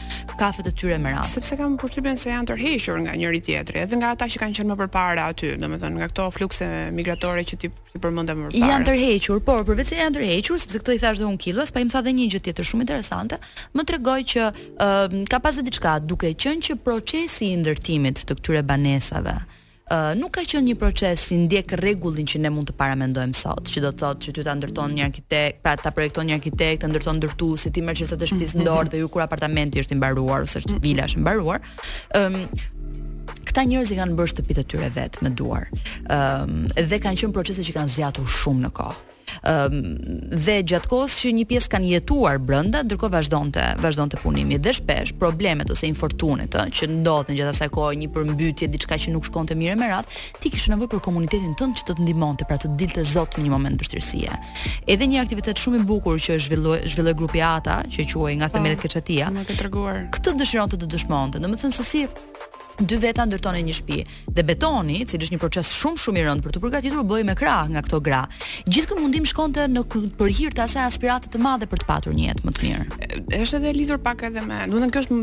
[0.41, 1.29] kafetë të tyre më radhë.
[1.35, 4.57] Sepse kam përshtypjen shpjegojnë se janë tërhequr nga njëri tjetri, edhe nga ata që kanë
[4.59, 8.69] qenë më përpara aty, domethënë nga këto flukse migratore që ti ti përmendëm më parë.
[8.69, 11.81] Janë tërhequr, por përveç se janë tërhequr, sepse këtë i thash dhe un Kilos, pa
[11.85, 13.41] i thënë një gjë tjetër shumë interesante,
[13.77, 18.65] më tregoi që uh, ka pasë diçka duke qenë që procesi i ndërtimit të këtyre
[18.73, 19.39] banesave,
[20.17, 23.83] nuk ka qenë një proces që ndjek rregullin që ne mund të paramendojmë sot, që
[23.85, 26.91] do të thotë që ty ta ndërton një arkitekt, pra ta projekton një arkitekt, të
[26.93, 30.47] ndërton ndërtuesi, ti merr qelsat e shtëpisë dorë dhe ju kur apartamenti është i mbaruar
[30.47, 30.83] ose është mhm.
[30.87, 31.61] vila është mbaruar.
[32.19, 32.59] Ëm um,
[33.47, 35.69] këta njerëz i kanë bërë shtëpitë tyre vet me duar.
[36.09, 39.01] um, dhe kanë qenë procese që kanë zgjatur shumë në kohë
[39.41, 39.79] um,
[40.39, 45.71] dhe gjatkohës që një pjesë kanë jetuar brenda, ndërkohë vazhdonte, vazhdonte punimi dhe shpesh problemet
[45.73, 49.77] ose infortunet ëh që ndodhin gjatë asaj kohe, një përmbytje, diçka që nuk shkonte mirë
[49.83, 50.11] me radh,
[50.43, 53.47] ti kishe nevojë për komunitetin tënd që të të ndihmonte pra të dilte zot në
[53.47, 54.39] një moment vështirësie.
[54.91, 58.81] Edhe një aktivitet shumë i bukur që zhvilloi zhvilloi grupi Ata, që quhej nga themelët
[58.81, 59.29] po, Keçatia.
[60.13, 62.01] Këtë dëshiron të të dëshmonte, domethënë se si
[62.81, 66.25] dy veta ndërtonë një shtëpi dhe betoni, i cili është një proces shumë shumë i
[66.27, 68.23] rëndë për të përgatitur bëj me krah nga këto gra.
[68.65, 69.83] Gjithë kjo mundim shkonte në
[70.21, 73.41] për hir të asaj aspirate të madhe për të patur një jetë më të mirë.
[73.43, 75.21] Është edhe lidhur pak edhe me, do të thënë kjo është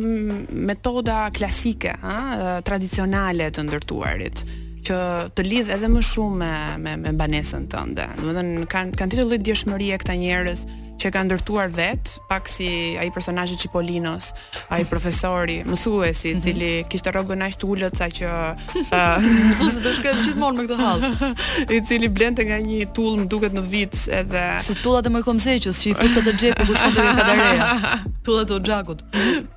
[0.69, 4.43] metoda klasike, ha, tradicionale të ndërtuarit
[4.89, 4.99] që
[5.35, 6.53] të lidh edhe më shumë me
[6.85, 8.09] me, me banesën tënde.
[8.21, 10.67] Do të thënë kanë kanë ditë lloj dëshmërie këta njerëz
[10.99, 12.67] që ka ndërtuar vet, pak si
[12.99, 14.29] ai personazhi Çipolinos,
[14.75, 16.45] ai profesori, mësuesi i mm -hmm.
[16.45, 20.79] cili kishte rrogën aq të ulët sa që uh, mësuesi do shkret gjithmonë me këtë
[20.79, 21.35] hall,
[21.75, 25.77] i cili blente nga një tullm më duket në vit edhe se tullat e mëkomzeqës
[25.83, 27.69] që i fustat të xhepi kush kanë të kadareja.
[28.25, 28.99] Tullat e Xhakut.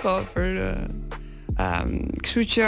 [0.02, 0.48] Po për
[1.62, 2.66] Ehm, kështu që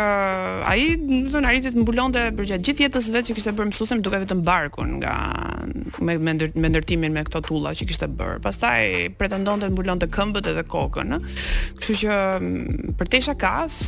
[0.73, 3.69] ai do të na ridhte të mbulonte për gjatë gjithë jetës vetë që kishte bërë
[3.71, 5.15] mësuesim duke vetëm barkun nga
[6.05, 6.35] me me
[6.75, 8.39] ndërtimin me këto tulla që kishte bërë.
[8.45, 11.35] Pastaj pretendonte të mbulonte këmbët edhe kokën, ëh.
[11.81, 12.21] Kështu që
[13.01, 13.81] për tesha kas,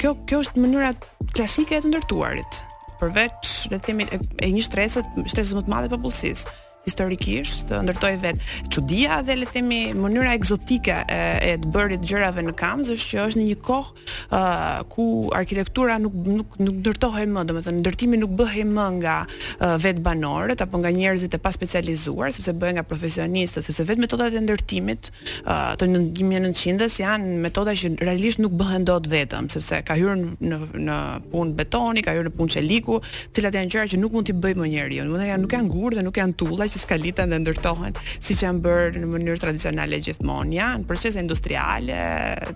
[0.00, 0.94] kjo kjo është mënyra
[1.32, 2.62] klasike e të ndërtuarit.
[3.00, 6.56] Përveç le të themi e një shtresë, shtresë më të madhe popullsisë
[6.86, 12.44] historikisht ndërtoi vet çudia dhe le të themi mënyra egzotike e, e të bërit gjërave
[12.46, 17.24] në Kamz është që është në një kohë uh, ku arkitektura nuk nuk nuk ndërtohej
[17.34, 22.30] më, domethënë ndërtimi nuk bëhej më nga uh, vet banorët apo nga njerëzit e paspecializuar,
[22.36, 27.92] sepse bëhej nga profesionistët, sepse vet metodat e ndërtimit uh, të 1900-s janë metoda që
[28.06, 31.00] realisht nuk bëhen dot vetëm, sepse ka hyrë në në
[31.34, 34.34] punë betoni, ka hyrë në punë çeliku, të cilat janë gjëra që nuk mund t'i
[34.36, 35.06] bëjë më njeriu.
[35.08, 38.46] Domethënë janë nuk janë gurë dhe nuk janë tulla që skalitan dhe ndërtohen, si që
[38.46, 41.98] janë bërë në mënyrë tradicionale gjithmonë, janë procese industriale,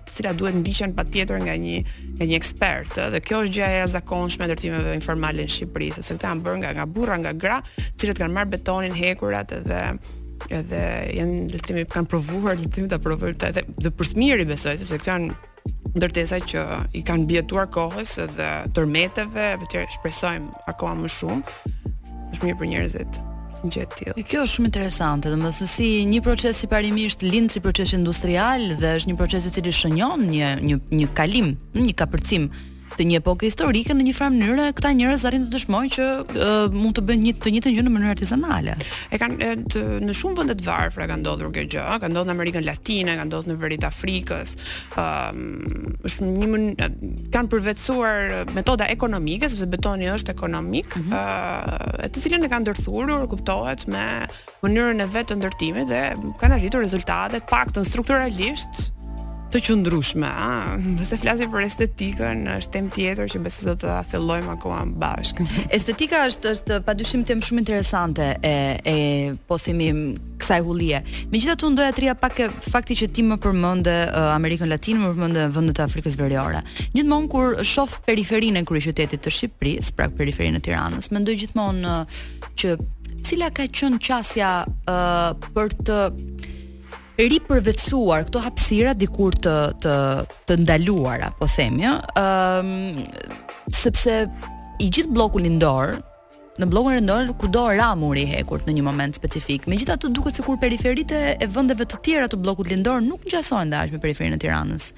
[0.07, 1.81] të cilat duhet ndiqen pa tjetër nga një,
[2.21, 6.31] nga një ekspert, dhe kjo është gjëja e zakonshme ndërtimeve informale në Shqipëri, sepse këta
[6.33, 7.59] janë bërë nga, nga burra, nga gra,
[7.99, 9.81] cilët kanë marë betonin, hekurat dhe
[10.57, 10.81] edhe
[11.19, 15.13] janë lëtimi, kanë provuar lëtimi të provuar, të, dhe, dhe për smiri besoj, sepse këto
[15.13, 15.33] janë
[15.91, 16.61] ndërtesa që
[16.97, 21.59] i kanë bjetuar kohës dhe tërmeteve, vetë shpresojmë akoma më shumë,
[22.31, 23.21] është mirë për njerëzit
[23.65, 27.53] një gjë E kjo është shumë interesante, domethënë se si një proces i parimisht lind
[27.53, 31.95] si proces industrial dhe është një proces i cili shënjon një një një kalim, një
[32.01, 32.49] kapërcim
[33.01, 36.07] të një epokë historike në një farë mënyrë këta njerëz arrin të dëshmojnë që
[36.77, 38.75] mund të bëjnë një të njëjtën gjë në mënyrë artizanale.
[39.09, 42.29] E kanë e, të, në shumë vende të varfra ka ndodhur kjo gjë, ka ndodhur
[42.29, 44.53] në Amerikën Latine, ka ndodhur në Veri të Afrikës.
[44.99, 46.91] Ëm një
[47.35, 52.05] kanë përvetësuar metoda ekonomike sepse betoni është ekonomik, mm -hmm.
[52.05, 54.05] e, të cilën e kanë ndërthurur, kuptohet me
[54.61, 56.03] mënyrën e vetë të ndërtimit dhe
[56.41, 58.91] kanë arritur rezultate paktën strukturalisht
[59.51, 60.27] të qëndrushme.
[60.27, 65.41] A, nëse flasim për estetikën, është temë tjetër që besoj do të thellojmë akoma bashk.
[65.75, 68.53] Estetika është është padyshim temë shumë interesante e
[68.91, 68.95] e
[69.47, 69.89] po themi
[70.41, 71.01] kësaj hulie.
[71.33, 73.97] Megjithatë unë doja të rija pak e fakti që ti më përmendë
[74.37, 76.63] Amerikën Latinë, më përmendë vendet e Afrikës Veriore.
[76.95, 81.99] Gjithmonë kur shoh periferinë e kryeqytetit të Shqipërisë, pra periferinë e Tiranës, mendoj gjithmonë
[82.61, 82.75] që
[83.27, 85.97] cila ka qenë qasja uh, për të
[87.29, 89.95] ripërvetsuar këto hapësira dikur të të
[90.49, 94.15] të ndaluara, po themi, ë, um, ehm, sepse
[94.81, 95.99] i gjithë bloku lindor
[96.61, 99.65] në bllokun e ndonjë kudo ramur i në një moment specifik.
[99.71, 103.99] Megjithatë duket sikur periferitë e vendeve të tjera të bllokut lindor nuk ngjasohen dash me
[104.03, 104.91] periferinë e Tiranës.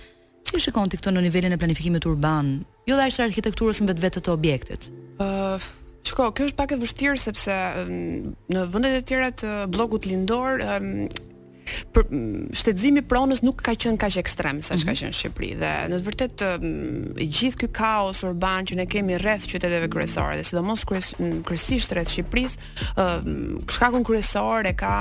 [0.43, 4.23] Si e shikon ti këtë në nivelin e planifikimit urban, jo dash arkitekturës në vetvete
[4.25, 4.89] të objektit?
[5.21, 5.67] Ë, uh,
[6.03, 10.57] çka, kjo është pak e vështirë sepse ehm, në vendet e tjera të bllokut lindor
[10.61, 10.91] ehm,
[11.95, 12.05] për
[12.57, 14.99] shtetëzimi pronës nuk ka qënë ka që ekstrem, sa që ka mhm.
[15.01, 16.43] qënë Shqipëri, dhe në të vërtet,
[17.37, 22.57] gjithë kjo kaos urban që ne kemi rreth qyteteve kryesore, dhe sidomos kryesisht rreth Shqipëris,
[23.73, 24.95] shka kënë e ka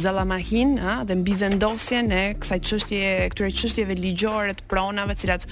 [0.00, 0.76] zalamahin
[1.08, 5.46] dhe mbi vendosje në kësaj qështje, këture qështjeve ligjore të pronave, cilat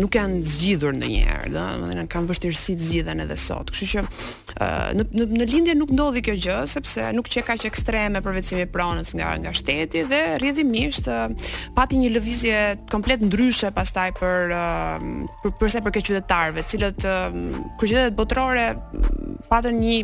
[0.00, 5.46] nuk janë zgjidhur në njerë, dhe në kanë vështirësit zgjidhen edhe sot, Kështu që në
[5.50, 9.32] lindje nuk ndodhi kjo gjë, sepse nuk që ka që ekstreme përvecimi pronës nga
[9.62, 11.06] shteti dhe rrjedhimisht
[11.78, 12.60] pati një lëvizje
[12.92, 14.56] komplet ndryshe pastaj për
[15.44, 17.06] për përse për këto qytetarëve, të cilët
[17.80, 18.66] qytetet botërore
[19.50, 20.00] patën një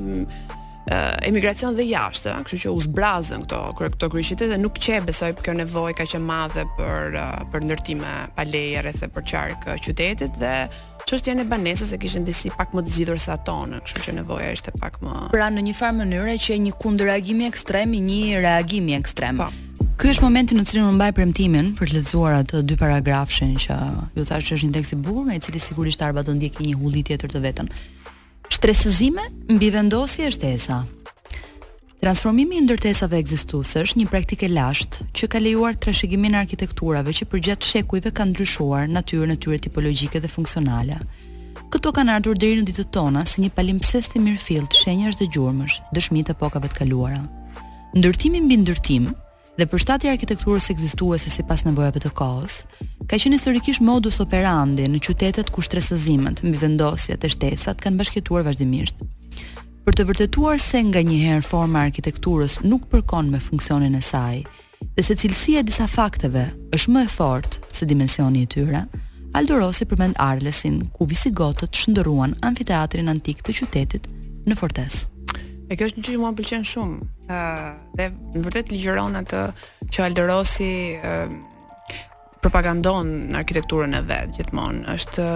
[1.29, 5.53] emigracion dhe jashtë, kështu që u zbrazën këto këto kryeqytete dhe nuk qe besoj kjo
[5.61, 7.19] nevojë kaq e madhe për
[7.53, 10.55] për ndërtime pa leje rreth e përqark qytetit dhe
[11.09, 14.51] çështja e banesës e kishin disi pak më të zgjidhur sa tonën, kështu që nevoja
[14.53, 18.97] ishte pak më Pra në një farë mënyrë që një kundërreagim ekstrem i një reagimi
[18.99, 19.41] ekstrem.
[19.41, 19.49] Po.
[19.99, 23.79] Ky është momenti në cilin unë mbaj premtimin për të lexuar atë dy paragrafshin që
[24.19, 26.67] ju thashë që është një tekst i bukur, nga i cili sigurisht Arba do ndjekë
[26.69, 27.73] një hulli tjetër të vetën.
[28.53, 30.85] Shtresëzime mbi vendosje shtesa.
[32.01, 37.27] Transformimi i ndërtesave ekzistuese është një praktikë lashtë që ka lejuar trashëgiminë e arkitekturave që
[37.33, 41.01] përgjatë shekujve kanë ndryshuar natyrën e tyre tipologjike dhe funksionale.
[41.75, 45.81] Këto kanë ardhur deri në ditët tona si një palimpsestë i mirëfillt shenjash dhe gjurmësh,
[45.99, 47.21] dëshmi të epokave të kaluara.
[47.99, 49.11] Ndërtimi mbi ndërtim
[49.59, 52.61] dhe përshtatja e arkitekturës ekzistuese sipas nevojave të kohës
[53.11, 59.03] ka qenë historikisht modus operandi në qytetet ku shtresëzimet, mbivendosjet e shtesat kanë bashkëtuar vazhdimisht
[59.89, 64.43] për të vërtetuar se nga njëherë forma arkitekturës nuk përkon me funksionin e saj,
[64.99, 66.43] dhe se cilësia e disa fakteve
[66.77, 68.83] është më e fort se dimensioni i tyre,
[69.39, 74.11] Aldo Rossi përmend Arlesin, ku visigotët shëndëruan amfiteatrin antik të qytetit
[74.45, 75.07] në fortes.
[75.33, 79.43] E kjo është një që mua pëlqen shumë, uh, dhe në vërtet ligjeron atë
[79.89, 80.71] që Aldo Rossi
[82.45, 85.31] propagandon në arkitekturën e vetë gjithmonë, është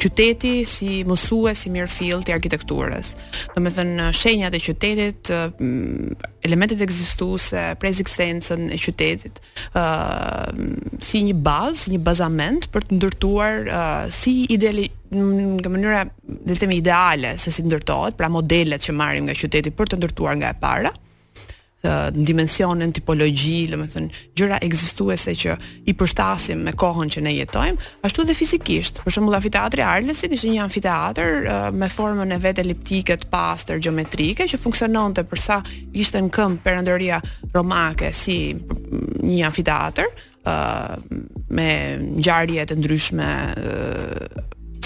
[0.00, 3.10] qyteti si mësues si mirëfill të arkitekturës.
[3.52, 6.14] Domethënë të thënë shenjat e qytetit, mm,
[6.48, 9.42] elementet ekzistuese, prezikstencën e qytetit,
[9.74, 10.50] uh,
[11.04, 16.54] si një bazë, një bazament për të ndërtuar uh, si ideali mm, në mënyra le
[16.54, 20.38] të themi ideale se si ndërtohet, pra modelet që marrim nga qyteti për të ndërtuar
[20.40, 20.96] nga e para
[21.80, 21.94] në
[22.26, 24.02] dimensionin tipologji, le të
[24.36, 25.54] gjëra ekzistuese që
[25.88, 29.00] i përshtasim me kohën që ne jetojmë, ashtu edhe fizikisht.
[29.04, 34.48] Për shembull, amfiteatri Arlesit ishte një amfiteatër me formën e vet eliptike të pastër gjeometrike
[34.50, 35.60] që funksiononte për sa
[35.96, 37.22] ishte në këmb perandoria
[37.54, 40.12] romake si një amfiteatër
[41.56, 41.70] me
[42.20, 43.28] ngjarje të ndryshme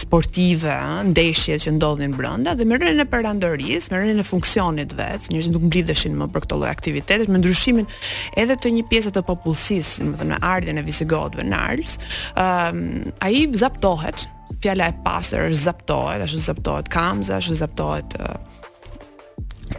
[0.05, 0.67] sportive,
[1.11, 5.55] ndeshjet që ndodhin brenda dhe me rënien e perandorisë, me rënien e funksionit vetë, njerëzit
[5.55, 7.89] nuk mblidheshin më për këto lloj aktivitetet, me ndryshimin
[8.41, 11.95] edhe të një pjese të popullsisë, do të thënë me e visigotëve në Arles,
[12.41, 14.27] ëm um, ai zaptohet,
[14.65, 18.37] fjala e pastër është zaptohet, ashtu zaptohet kamza, ashtu zaptohet uh,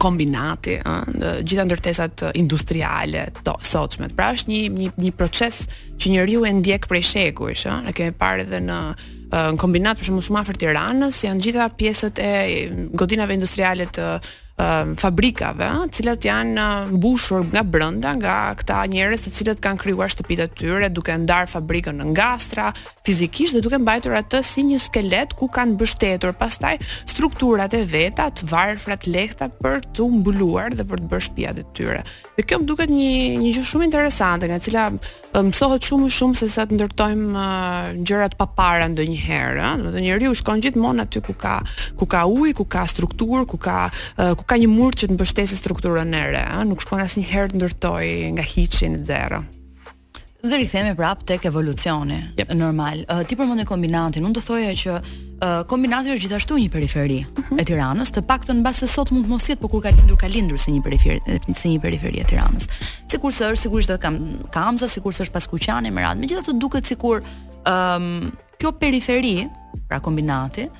[0.02, 4.10] kombinati, ëh, gjitha ndërtesat industriale të sotshme.
[4.18, 5.62] Pra është një një një proces
[5.96, 8.80] që njeriu e ndjek prej shekujsh, ëh, ne kemi parë edhe në
[9.30, 12.30] në kombinat për shumë shumë afër Tiranës, janë gjitha pjesët e
[13.02, 14.08] godinave industriale të
[14.56, 16.64] fabrikave, cilat janë
[16.96, 21.44] mbushur nga brenda nga këta njerëz të cilët kanë krijuar shtëpitë e tyre duke ndar
[21.48, 22.70] fabrikën në ngastra
[23.04, 28.30] fizikisht dhe duke mbajtur atë si një skelet ku kanë mbështetur pastaj strukturat e veta,
[28.32, 32.00] të varfrat lehta për të mbuluar dhe për të bërë shtëpiat e tyre.
[32.38, 33.10] Dhe kjo më duket një
[33.44, 34.86] një gjë shumë interesante nga cila
[35.36, 39.92] mësohet shumë shumë se sa të ndërtojmë uh, gjërat pa para ndonjëherë, ëh, do të
[39.92, 41.58] thotë njeriu shkon gjithmonë aty ku ka
[42.00, 45.16] ku ka ujë, ku ka strukturë, ku ka uh, ku ka një mur që të
[45.16, 48.06] mbështesë strukturën e re, ëh, nuk shkon asnjëherë të ndërtoj
[48.36, 49.42] nga hiçi në zero.
[50.46, 52.20] Dhe rikthehemi prapë tek evolucioni.
[52.38, 52.52] Yep.
[52.54, 53.00] Normal.
[53.10, 57.26] Uh, ti përmend kombinatin, unë do thoja që uh, kombinati është gjithashtu një periferi uh
[57.26, 57.46] mhm.
[57.50, 57.60] -huh.
[57.62, 60.16] e Tiranës, të paktën mbas se sot mund të mos jetë, por kur ka lindur
[60.22, 61.20] ka lindur si një periferi,
[61.54, 62.68] si një periferi e Tiranës.
[63.10, 64.14] Sigurisht është, sigurisht është kam
[64.52, 66.20] kamza, sigurisht është pas kuqjanit me radhë.
[66.20, 67.16] Megjithatë duket sikur
[67.64, 69.34] ëm um, kjo periferi,
[69.88, 70.70] pra kombinati,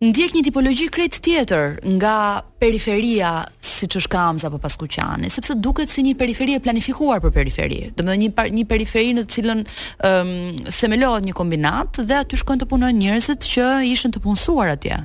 [0.00, 6.00] ndjek një tipologji krejt tjetër nga periferia siç është Kamza apo Paskuqani, sepse duket si
[6.06, 7.80] një periferi e planifikuar për periferi.
[7.92, 9.60] Do të thotë një par, një periferi në të cilën
[10.08, 10.32] um,
[10.72, 15.02] themelohet një kombinat dhe aty shkojnë të punojnë njerëzit që ishin të punësuar atje.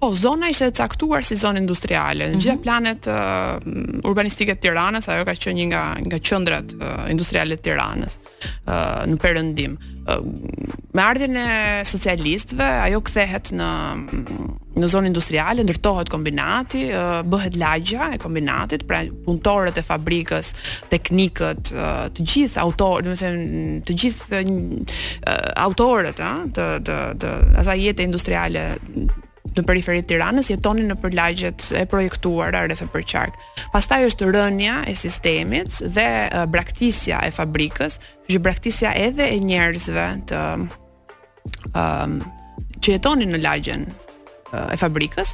[0.00, 2.24] Po, zona ishte e caktuar si zonë industriale.
[2.24, 2.40] Në mhm.
[2.40, 3.58] gjitha planet uh,
[4.08, 9.02] urbanistike të Tiranës, ajo ka qenë një nga nga qendrat uh, industriale të Tiranës uh,
[9.10, 9.74] në perëndim.
[9.76, 10.24] Uh,
[10.96, 11.44] me ardhjën e
[11.84, 13.68] socialistëve, ajo kthehet në
[14.80, 20.54] në zonë industriale, ndërtohet kombinati, uh, bëhet lagja e kombinatit, pra punëtorët e fabrikës,
[20.94, 26.72] teknikët, uh, të gjithë autorët, do të them, të gjithë uh, autorët, ha, uh, të
[26.88, 27.36] të të
[27.66, 28.70] asaj jete industriale
[29.56, 33.38] në periferit të Tiranës jetonin në përlagjet e projektuara rreth e përqark.
[33.74, 36.06] Pastaj është rënja e sistemit dhe
[36.52, 37.98] braktisja e fabrikës,
[38.30, 40.42] që braktisja edhe e njerëzve të
[41.72, 42.20] um,
[42.80, 43.88] që jetonin në lagjen
[44.50, 45.32] e fabrikës.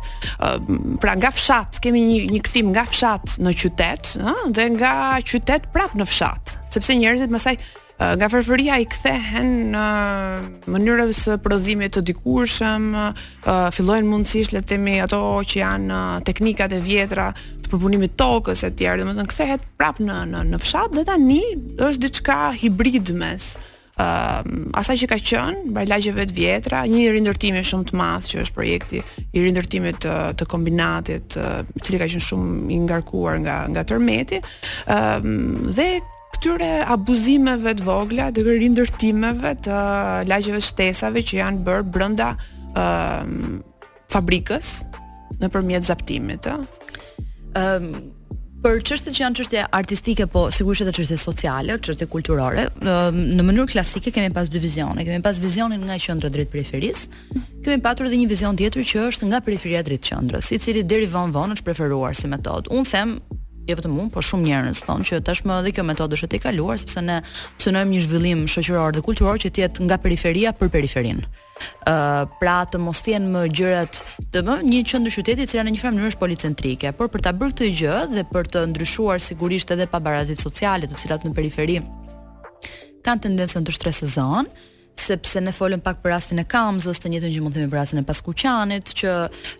[1.01, 4.91] Pra nga fshat kemi një një kthim nga fshat në qytet, ëh, dhe nga
[5.25, 7.55] qytet prap në fshat, sepse njerëzit më saj
[7.97, 14.53] Eh, nga farfëria i kthehen në eh, mënyrën së prodhimit të dikurshëm, eh, fillojnë mundësisht
[14.53, 17.31] le të themi ato që janë teknikat e vjetra
[17.65, 21.07] të përpunimit tokës e tjerë, dhe më thënë kthehet prapë në, në, në fshat dhe
[21.09, 21.41] tani
[21.87, 24.45] është diçka hibrid mes uh,
[24.81, 28.55] asaj që ka qenë me lagjeve të vjetra, një i shumë të madh që është
[28.55, 29.01] projekti
[29.33, 31.39] i rindërtimit të, të kombinatit,
[31.75, 34.39] i cili ka qenë shumë i ngarkuar nga nga tërmeti,
[34.85, 35.91] ëm dhe
[36.37, 42.73] këtyre abuzimeve të vogla, të rindërtimeve të uh, lagjeve shtesave që janë bërë brenda ë
[42.77, 44.75] um, uh, fabrikës
[45.41, 47.73] nëpërmjet zaptimit, ë uh.
[47.79, 47.89] um,
[48.63, 52.65] për çështet që janë çështje artistike po sigurisht edhe çështje sociale, çështje kulturore.
[52.81, 57.21] Në mënyrë klasike kemi pas dy vizione, kemi pas vizionin nga qendra drejt periferisë,
[57.63, 61.31] kemi patur edhe një vizion tjetër që është nga periferia drejt qendrës, i cili derivon
[61.37, 62.73] vonë është preferuar si metodë.
[62.75, 63.19] Un them
[63.67, 66.79] jo vetëm unë, por shumë njerëz thonë që tashmë edhe kjo metodë është e kaluar
[66.81, 67.17] sepse ne
[67.63, 71.27] synojmë një zhvillim shoqëror dhe kulturor që të jetë nga periferia për periferinë.
[71.89, 74.03] Uh, pra të mos thien më gjërat
[74.35, 77.25] të më një qendër qyteti e cila në një farë mënyrë është policentrike, por për
[77.25, 80.01] ta bërë këtë gjë dhe për të ndryshuar sigurisht edhe pa
[80.47, 81.79] sociale, të cilat në periferi
[83.07, 84.49] kanë tendencën të stresëzon,
[84.99, 88.01] sepse ne folëm pak për rastin e Kamzës, të njëjtën që mund të kemi rastin
[88.03, 89.13] e Paskuqianit, që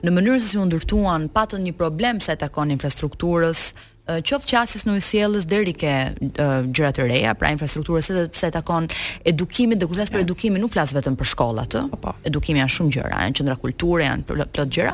[0.03, 3.63] në mënyrë se si u ndërtuan patën një problem sa i takon infrastrukturës,
[4.07, 8.51] Eh, qoftë qasjes në ujësjellës deri ke eh, gjëra të reja, pra infrastruktura se se
[8.55, 8.87] takon
[9.27, 11.83] edukimit, do flas për edukimin, nuk flas vetëm për shkolla ë.
[12.07, 12.13] Eh.
[12.31, 14.93] Edukimi janë shumë gjëra, janë qendra kulture, janë plot gjëra.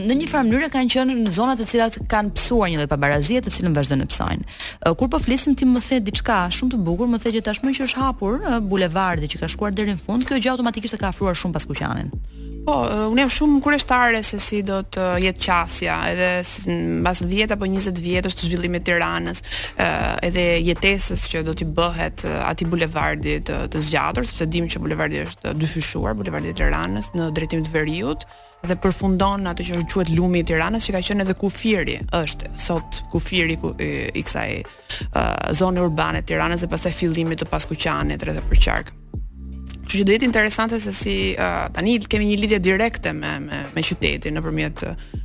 [0.00, 3.42] në një farë mënyrë kanë qenë në zona të cilat kanë psuar një lloj pabarazie
[3.44, 4.44] të cilën vazhdon të psojnë.
[4.98, 7.84] kur po flisim ti më the diçka shumë të bukur, më the që tashmë që
[7.88, 11.36] është hapur bulevardi që ka shkuar deri në fund, kjo gjë automatikisht e ka afruar
[11.36, 11.68] shumë pas
[12.68, 17.22] Po, eh, unë jam shumë kureshtare se si do të eh, jetë qasja, edhe mbas
[17.24, 19.40] 10 apo 20 vjetësh të zhvillimit të Tiranës,
[19.80, 24.82] eh, edhe jetesës që do t'i bëhet aty bulevardit të, të zgjatur, sepse dim që
[24.84, 28.28] bulevardi është dyfyshuar, bulevardi i Tiranës në drejtim të Veriut
[28.68, 33.00] dhe përfundon atë që quhet lumi i Tiranës, që ka qenë edhe kufiri, është sot
[33.14, 38.26] kufiri ku, i, i kësaj uh, zone urbane të Tiranës dhe pastaj fillimi të paskuqanit
[38.28, 38.96] rreth e përqark.
[39.88, 43.82] Kështu që do interesante se si uh, tani kemi një lidhje direkte me me, me
[43.84, 44.82] qytetin nëpërmjet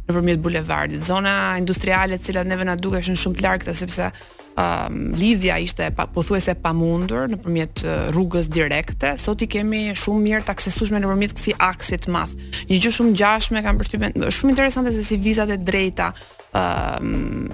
[0.08, 4.14] nëpërmjet bulevardit, zona industriale të cilat neve na dukeshin shumë të largë këtë sepse
[4.54, 9.16] Um, lidhja ishte pa, po thuese pamundur nëpërmjet përmjet uh, rrugës direkte.
[9.18, 12.36] Sot i kemi shumë mirë të aksesueshme nëpërmjet këtij kësi të madh.
[12.70, 16.12] Një gjë shumë gjashme kam përshtypën, shumë interesante se si vizat e drejta
[16.54, 17.50] um,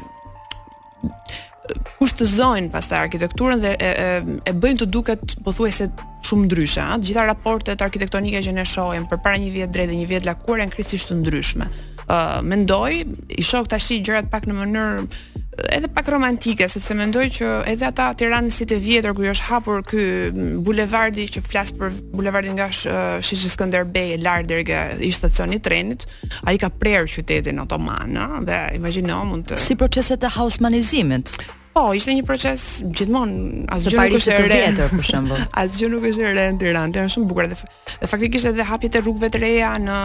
[1.99, 5.89] kushtëzojnë pastaj arkitekturën dhe e, e, e bëjnë të duket pothuajse
[6.27, 6.83] shumë ndryshe.
[6.97, 10.63] Të gjitha raportet arkitektonike që ne shohim përpara një vjet drejt dhe një vjet lakuar
[10.63, 11.69] janë krejtësisht të ndryshme.
[12.09, 13.03] Ë uh, mendoj,
[13.37, 15.03] i shoh shi gjërat pak në mënyrë
[15.75, 19.83] edhe pak romantike, sepse mendoj që edhe ata tiranësit e vjetër ku i është hapur
[19.83, 20.05] ky
[20.63, 26.07] bulevardi që flas për bulevardin nga uh, Shishi Skënderbej lart deri stacioni i trenit,
[26.49, 31.35] ai ka prerë qytetin otoman, ëh, dhe imagjino mund të si proceset e hausmanizimit.
[31.73, 35.41] Po, ishte një proces gjithmonë asgjë nuk është e vjetër për shembull.
[35.61, 39.01] Asgjë nuk është e rënë Tiranë, janë shumë bukur dhe dhe faktikisht edhe hapjet e
[39.05, 39.97] rrugëve të reja në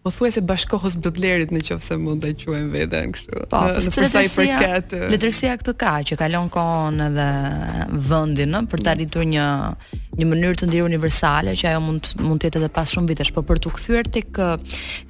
[0.04, 3.41] Po thuaj se bashkohës Bodlerit nëse mund të quajm veten kështu.
[3.52, 7.26] Po, po përsa i përket letërsia këtë ka që kalon kohën edhe
[8.08, 9.47] vendin, ëh, për të arritur një
[10.20, 13.34] një mënyrë të ndirë universale që ajo mund mund të jetë edhe pas shumë vitesh,
[13.36, 14.39] por për të kthyer tek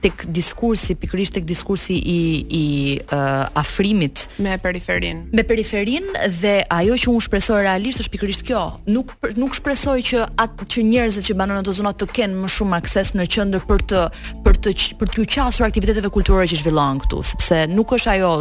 [0.08, 2.18] tek diskursi pikërisht tek diskursi i
[2.60, 2.66] i
[3.14, 5.22] uh, afrimit me periferin.
[5.38, 6.10] Me periferin
[6.42, 8.66] dhe ajo që unë shpresoj realisht është pikërisht kjo.
[8.90, 12.54] Nuk nuk shpresoj që atë që njerëzit që banojnë në ato zona të kenë më
[12.58, 14.04] shumë akses në qendër për të
[14.48, 18.34] për të është për t'ju qasur aktiviteteve kulturore që zhvillohen këtu, sepse nuk është ajo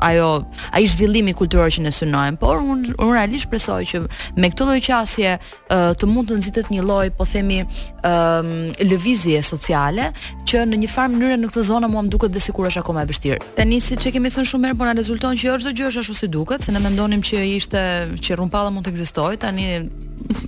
[0.00, 0.28] ajo
[0.72, 4.00] ai zhvillimi kulturor që ne synojmë, por un un realisht presoj që
[4.40, 9.42] me këtë lloj qasje uh, të mund të nxitet një lloj, po themi, uh, lëvizje
[9.44, 10.06] sociale
[10.48, 13.04] që në një farë mënyrë në këtë zonë mua më duket dhe sikur është akoma
[13.04, 13.44] e vështirë.
[13.58, 16.16] Tani siç e kemi thënë shumë herë, por na rezulton që çdo gjë është ashtu
[16.22, 17.84] si duket, se ne mendonim që ishte
[18.24, 19.68] që rrumpalla mund të ekzistojë, tani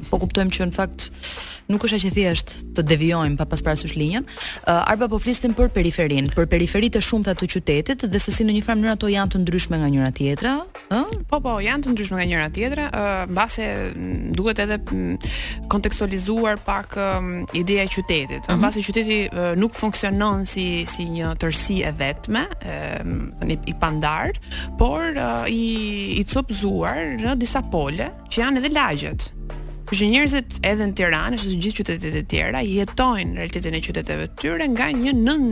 [0.08, 1.10] po kuptojmë që në fakt
[1.70, 4.26] nuk është që thjesht të devijojmë pa pas parasysh linjën.
[4.26, 8.54] Uh, Arba po flisim për periferinë, për periferitë shumta të qytetit dhe se si në
[8.58, 10.54] një farë mënyrë ato janë të ndryshme nga njëra tjetra,
[10.94, 11.02] ë?
[11.30, 14.78] Po po, janë të ndryshme nga njëra tjetra, ë uh, eh, mbase mm, duhet edhe
[14.78, 15.18] mm,
[15.74, 17.20] kontekstualizuar pak uh,
[17.58, 18.30] ideja e qytetit.
[18.30, 18.48] Uh mhm.
[18.48, 18.58] -huh.
[18.62, 23.06] Mbase qyteti uh, nuk funksionon si si një tërsi e vetme, ë,
[23.42, 24.30] uh, i, i pandar,
[24.78, 25.64] por uh, i
[26.20, 29.22] i copzuar në disa pole që janë edhe lagjet.
[29.86, 34.66] Kështë njerëzit edhe në Tiranë, është gjithë qytetet e tjera, jetojnë realitetin e qyteteve tyre
[34.72, 35.44] nga një nën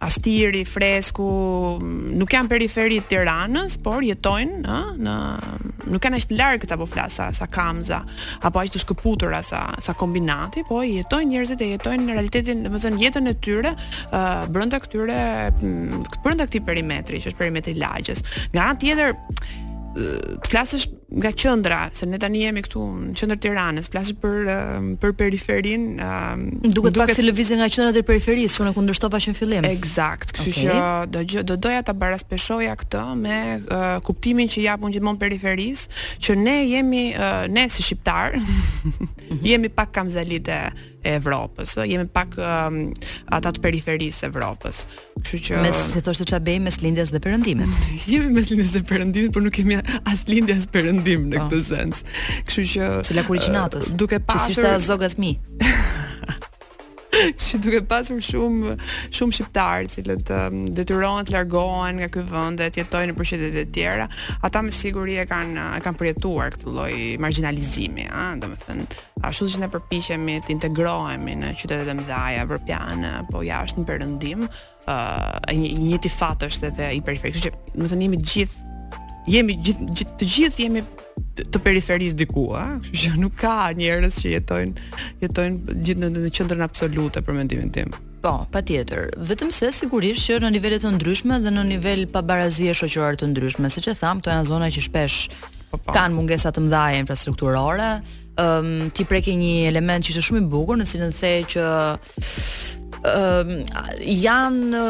[0.00, 1.26] astiri, fresku,
[2.16, 5.16] nuk janë periferi të Tiranës, por jetojnë, ë, në
[5.92, 8.00] nuk kanë as të apo flasa sa Kamza,
[8.40, 13.02] apo as të shkëputura sa sa kombinati, po jetojnë njerëzit e jetojnë në realitetin, domethënë
[13.04, 15.18] jetën e tyre uh, brenda këtyre
[16.24, 18.24] brenda këtij perimetri, që është perimetri i lagjës.
[18.54, 19.20] Nga anë tjetër,
[20.40, 22.80] të flasësh nga qendra, se ne tani jemi këtu
[23.10, 25.86] në qendër Tiranës, flasim për um, për periferin.
[25.98, 29.66] Um, duket, duket pak si lëvizje nga qendra deri periferisë, unë kundërshtova që në fillim.
[29.66, 30.76] Eksakt, kështu që
[31.10, 36.56] do do doja ta baraspeshoja këtë me uh, kuptimin që japun gjithmonë periferisë, që ne
[36.76, 38.38] jemi uh, ne si shqiptar,
[39.50, 40.62] jemi pak kamzalit e
[41.00, 42.74] Evropës, jemi pak um,
[43.32, 44.82] ata të periferisë e Evropës.
[45.20, 47.78] Kështu që mes si thoshte çabej mes lindjes dhe perëndimit.
[48.12, 49.78] jemi mes lindjes dhe perëndimit, por nuk kemi
[50.10, 50.68] as lindjes as
[51.02, 51.48] ndim në po.
[51.48, 52.02] këtë sens.
[52.48, 53.92] Kështu që Cila kuriçinatës?
[54.00, 55.32] duke pasur si mi.
[57.40, 58.70] që duke pasur shumë
[59.16, 60.30] shumë shqiptarë të cilët
[60.78, 64.06] detyrohen të largohen nga ky vend dhe të jetojnë në qytetet e tjera,
[64.46, 68.88] ata me siguri e kanë e kanë përjetuar këtë lloj marginalizimi, ëh, domethënë
[69.26, 74.48] ashtu siç ne përpiqemi të integrohemi në qytetet e mëdha evropiane, po jashtë në perëndim,
[74.86, 78.68] ëh, uh, një, tifat është edhe i periferik, kështu që domethënë jemi gjithë
[79.28, 80.82] jemi gjithë të gjithë jemi
[81.40, 84.84] të periferisë diku, ha, kështu që nuk ka njerëz që jetojnë
[85.24, 87.92] jetojnë gjithë në në qendrën absolute për mendimin tim.
[88.20, 89.14] Po, patjetër.
[89.30, 93.70] Vetëm se sigurisht që në nivele të ndryshme dhe në nivel pabarazie shoqërore të ndryshme,
[93.72, 95.18] siç e tham, to janë zona që shpesh
[95.70, 95.94] po, po.
[95.94, 97.90] kanë mungesa të mëdha infrastrukturore.
[98.40, 103.52] Um, ti preke një element që është shumë i bukur në cilën the që uh,
[104.00, 104.84] janë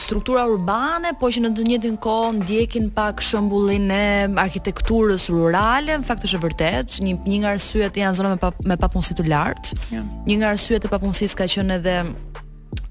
[0.00, 4.04] struktura urbane, po që në të njëjtin kohë ndjekin pak shëmbullin e
[4.42, 8.34] arkitekturës rurale, në fakt është e vërtet, një një nga arsyet janë zona
[8.70, 9.80] me papunësi të lartë.
[10.28, 11.96] Një nga arsyet e papunësisë ka qenë edhe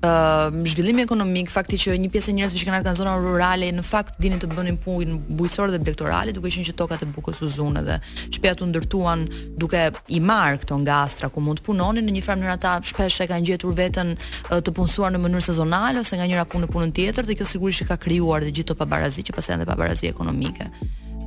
[0.05, 3.67] uh, zhvillimi ekonomik, fakti që një pjesë e njerëzve që kanë ardhur nga zona rurale
[3.77, 7.41] në fakt dinin të bënin punë bujqësore dhe blektorale, duke qenë që tokat e bukës
[7.45, 7.97] u zunë dhe
[8.33, 9.25] shpejt u ndërtuan
[9.61, 12.75] duke i marr këto nga astra ku mund të punonin në një farë mënyrë ata
[12.91, 16.65] shpesh e kanë gjetur veten uh, të punësuar në mënyrë sezonale ose nga njëra punë
[16.67, 19.69] në punën tjetër dhe kjo sigurisht e ka krijuar dhe gjithë pabarazi që pasojnë dhe
[19.69, 20.69] pabarazi ekonomike.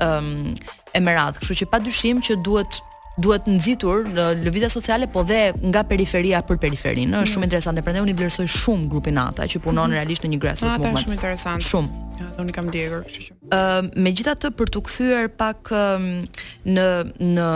[0.02, 0.50] um,
[0.94, 2.80] e më radh, kështu që padyshim që duhet
[3.14, 7.14] duhet nxitur në lëvizja sociale po dhe nga periferia për periferinë.
[7.22, 7.32] Është mm.
[7.34, 7.82] shumë interesante.
[7.86, 9.96] Prandaj unë i vlerësoj shumë grupin ata që punon mm.
[10.00, 10.98] realisht në një grassroots movement.
[10.98, 11.64] Është shumë interesant.
[11.64, 12.00] Shumë.
[12.14, 13.34] Ja, unë kam ndjekur, kështu që.
[13.50, 16.86] Ë, uh, megjithatë për të kthyer pak në
[17.34, 17.48] në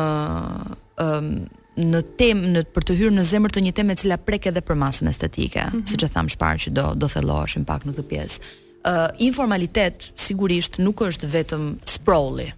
[1.04, 1.30] um,
[1.78, 4.62] në temë në për të hyrë në zemër të një teme e cila prek edhe
[4.66, 5.86] për masën estetike, mm -hmm.
[5.86, 8.40] siç e tham më parë që do do thelloheshim pak në këtë pjesë.
[8.82, 12.50] Ë, uh, informalitet sigurisht nuk është vetëm sprawli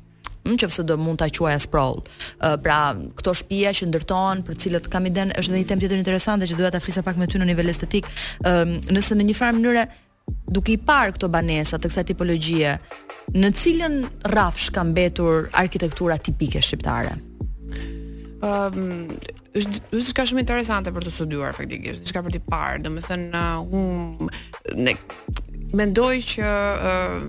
[0.58, 2.02] që fëse do mund të aqua e sprawl.
[2.62, 2.78] pra,
[3.16, 6.46] këto shpia që ndërton, për cilët kam i den, është dhe një tem tjetër interesante
[6.46, 8.06] që duhet të frisa pak me ty në nivel estetik,
[8.90, 9.84] nëse në një farë mënyre,
[10.50, 12.78] duke i parë këto banesa të kësaj tipologjie,
[13.34, 13.98] në cilën
[14.34, 17.16] rafsh ka mbetur arkitektura tipike shqiptare?
[18.40, 19.10] Um,
[19.52, 22.80] është është shumë interesante për të studuar, faktikisht, diçka për të parë.
[22.86, 24.30] Domethënë, uh, um,
[24.78, 24.94] ne
[25.70, 26.46] Mendoj që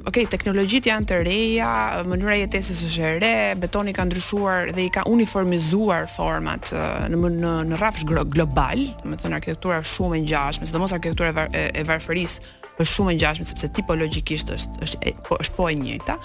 [0.09, 1.67] okay teknologjit janë të reja,
[2.09, 6.71] mënyra jetesës është e re, betoni ka ndryshuar dhe i ka uniformizuar format
[7.13, 11.85] në në në rrafsh global, do të thënë arkitektura shumë e ngjashme, sidomos arkitektura e
[11.85, 16.15] varfërisë është shumë e ngjashme sepse tipologjikisht është është po është po e njëjta,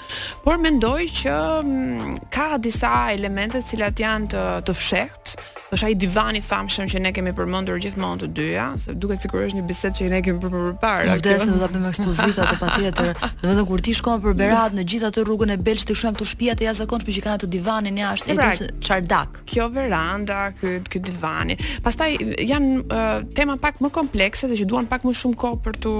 [0.45, 1.37] por mendoj që
[1.67, 5.47] mm, ka disa elemente të cilat janë të të fshehtë,
[5.77, 9.59] është ai divani famshëm që ne kemi përmendur gjithmonë të dyja, se duket sikur është
[9.59, 11.17] një bisedë që ne kemi për më parë.
[11.27, 13.11] Do të do ta bëjmë ekspozita të patjetër.
[13.41, 15.97] Do të thonë kur ti shkon për Berat në gjithë atë rrugën e Belç të
[15.99, 19.41] shkojmë këtu shtëpi të jashtëzakonshme që kanë atë divanin jashtë, pra, edhe çardak.
[19.51, 21.59] Kjo veranda, ky ky divani.
[21.85, 22.13] Pastaj
[22.47, 25.95] janë uh, tema pak më komplekse dhe që duan pak më shumë kohë për të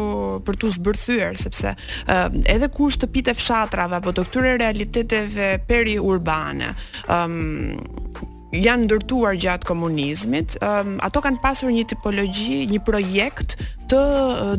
[0.47, 6.73] për tu zbërthyer sepse uh, edhe ku shtëpitë fshatrave apo të këtyre realiteteve periurbane.
[7.19, 8.25] ëm um,
[8.55, 13.57] janë ndërtuar gjatë komunizmit, um, ato kanë pasur një tipologji, një projekt
[13.91, 13.99] të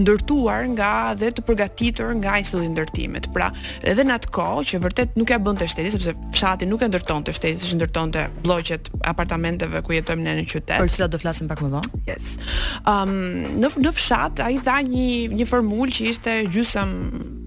[0.03, 3.29] ndërtuar nga dhe të përgatitur nga instituti i ndërtimit.
[3.35, 3.49] Pra,
[3.83, 7.33] edhe në atë kohë që vërtet nuk ja bënte shteti sepse fshati nuk e ndërtonte
[7.35, 10.77] shteti, s'i ndërtonte bllogjet apartamenteve ku jetojmë ne në qytet.
[10.79, 12.03] Për çfarë do flasim pak më vonë?
[12.11, 12.35] Yes.
[12.87, 13.15] Ëm
[13.55, 15.09] um, në në fshat ai dha një
[15.39, 17.45] një formulë që ishte gjysmë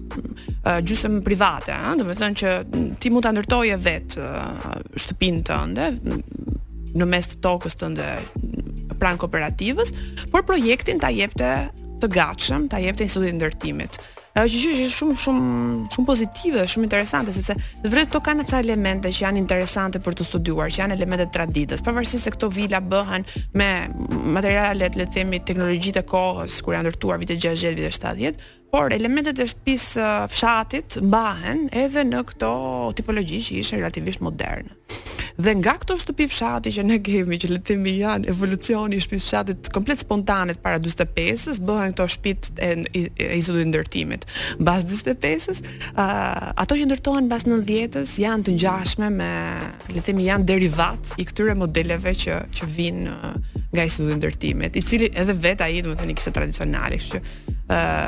[0.61, 2.53] Eh, gjysmë private, ëh, eh, do të thonë që
[3.01, 4.65] ti mund ta ndërtoje vetë eh,
[4.99, 5.87] shtëpinë tënde
[7.01, 8.09] në mes të tokës tënde
[9.01, 9.93] pranë kooperativës,
[10.33, 11.51] por projektin ta jepte
[12.01, 13.99] të gatshëm, ta jepte institutit ndërtimit.
[14.31, 15.47] Ajo që është shumë shumë
[15.91, 17.51] shumë pozitive, shumë interesante sepse
[17.83, 21.83] vërtet to kanë ca elemente që janë interesante për të studiuar, që janë elemente traditës,
[21.83, 23.27] pavarësisht se këto vila bëhen
[23.59, 23.67] me
[24.37, 28.95] materiale, le të themi, teknologjitë të kohës, kur janë ndërtuar vite 60, vite 70 por
[28.95, 29.89] elementet e shtëpis
[30.31, 32.53] fshatit mbahen edhe në këto
[32.95, 34.71] tipologji që ishin relativisht moderne.
[35.41, 39.03] Dhe nga këto shtëpi fshati që ne kemi që le të themi janë evolucioni i
[39.03, 42.69] shtëpisë fshatit komplet spontanet para 45-s, bëhen këto shtëpi e
[43.39, 44.27] institutit ndërtimit.
[44.61, 45.63] Mbas 45-s,
[45.93, 49.31] uh, ato që ndërtohen mbas 90-s janë të ngjashme me
[49.89, 54.77] le të themi janë derivat i këtyre modeleve që që vijnë uh, nga institutit ndërtimit,
[54.77, 57.61] i cili edhe vet ai do të thënë kishte tradicionale, që uh,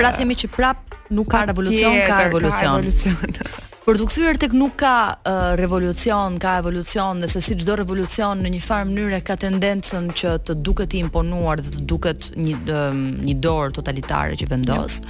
[0.03, 3.31] pra themi që prap nuk ka revolucion, ka evolucion.
[3.83, 4.91] Për të kthyer tek nuk ka
[5.27, 10.31] uh, revolucion, ka evolucion, nëse si çdo revolucion në një farë mënyrë ka tendencën që
[10.47, 12.81] të duket i imponuar dhe të duket një dhe,
[13.27, 15.01] një dorë totalitare që vendos.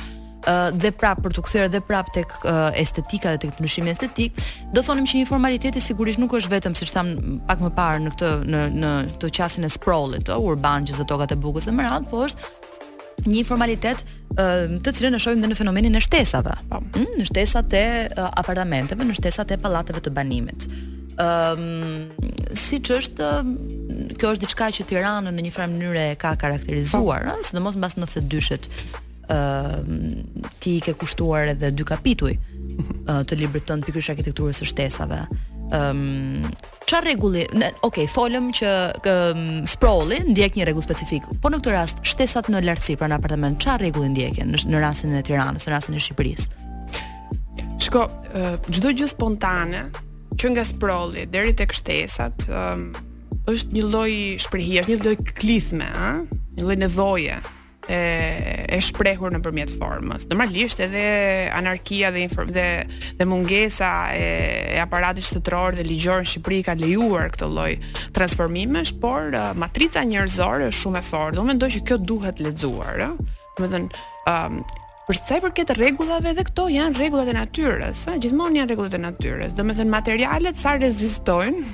[0.50, 3.94] Ë uh, dhe prap për të kthyer dhe prap tek uh, estetika dhe tek ndryshimi
[3.94, 4.42] estetik,
[4.74, 7.14] do thonim që informaliteti sigurisht nuk është vetëm siç tham
[7.46, 11.38] pak më parë në këtë në në këtë qasjen e sprollit, uh, urban që zotokat
[11.38, 12.54] e bukës së Merat, po është
[13.28, 14.04] një formalitet
[14.34, 16.56] të cilën e shohim dhe në fenomenin e shtesave.
[16.72, 16.80] Po.
[16.94, 17.84] Mm, në shtesat e
[18.26, 20.66] apartamenteve, në shtesat e pallateve të banimit.
[21.22, 23.28] Ëm, um, siç është
[24.18, 27.36] kjo është diçka që Tiranën në një farë mënyrë ka karakterizuar, po.
[27.38, 28.66] ëh, sidomos mbas 92-shit.
[29.30, 34.64] Ëm, uh, ti i ke kushtuar edhe dy kapituj uh, të librit tënd pikërisht arkitekturës
[34.64, 35.28] së shtesave
[35.74, 36.50] um, ehm,
[36.86, 37.44] qa regulli,
[37.84, 38.72] ok, folëm që
[39.10, 43.18] um, sprolli ndjek një regull specifik, po në këtë rast, shtesat në lartësi pra në
[43.18, 46.62] apartament, qa regulli ndjekin në, në rastin e tiranës, në rastin e Shqipërisë?
[47.88, 49.86] Shko, uh, gjdo gjë spontane,
[50.40, 52.88] që nga sproli deri të kështesat, um,
[53.52, 54.14] është një loj
[54.46, 56.14] shprehia është një loj klithme, a?
[56.54, 57.38] një loj nevoje,
[57.88, 60.24] e e shprehur nëpërmjet formës.
[60.32, 61.02] Normalisht edhe
[61.54, 62.66] anarkia dhe inform, dhe,
[63.20, 64.30] dhe mungesa e,
[64.74, 67.74] e aparatit shtetëror dhe ligjor në Shqipëri ka lejuar këtë lloj
[68.18, 71.38] transformimesh, por uh, matrica njerëzore është shumë e fortë.
[71.44, 73.12] Unë mendoj që kjo duhet lexuar, ëh.
[73.60, 78.60] Domethënë, ëh, Për sa i përket rregullave dhe këto janë rregullat e natyrës, ëh, gjithmonë
[78.62, 79.56] janë rregullat e natyrës.
[79.58, 81.66] Domethënë materialet sa rezistojnë,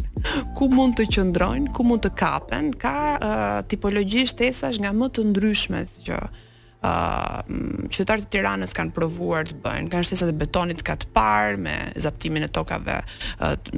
[0.56, 3.32] ku mund të qëndrojnë, ku mund të kapen, ka uh,
[3.68, 6.22] tipologji shtesash nga më të ndryshmet që
[6.86, 7.40] uh,
[7.88, 12.46] qytetarët e Tiranës kanë provuar të bëjnë, kanë shtesat të betonit ka parë me zaptimin
[12.46, 13.00] e tokave,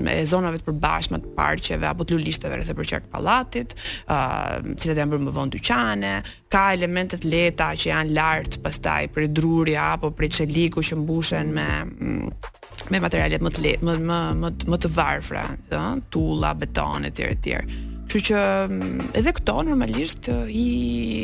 [0.03, 4.79] me zonave të përbashkëta të parqeve apo të lulishteve rreth e përqark pallatit, ë uh,
[4.79, 6.15] cilat janë bërë më vonë dyqane,
[6.53, 11.53] ka elemente të lehta që janë lart pastaj për druri apo për çeliku që mbushen
[11.57, 12.51] me mm,
[12.91, 17.91] me materiale më të lehtë, më më më të varfra, ë, tulla, beton etj etj.
[18.13, 20.65] Kështu që mm, edhe këto normalisht i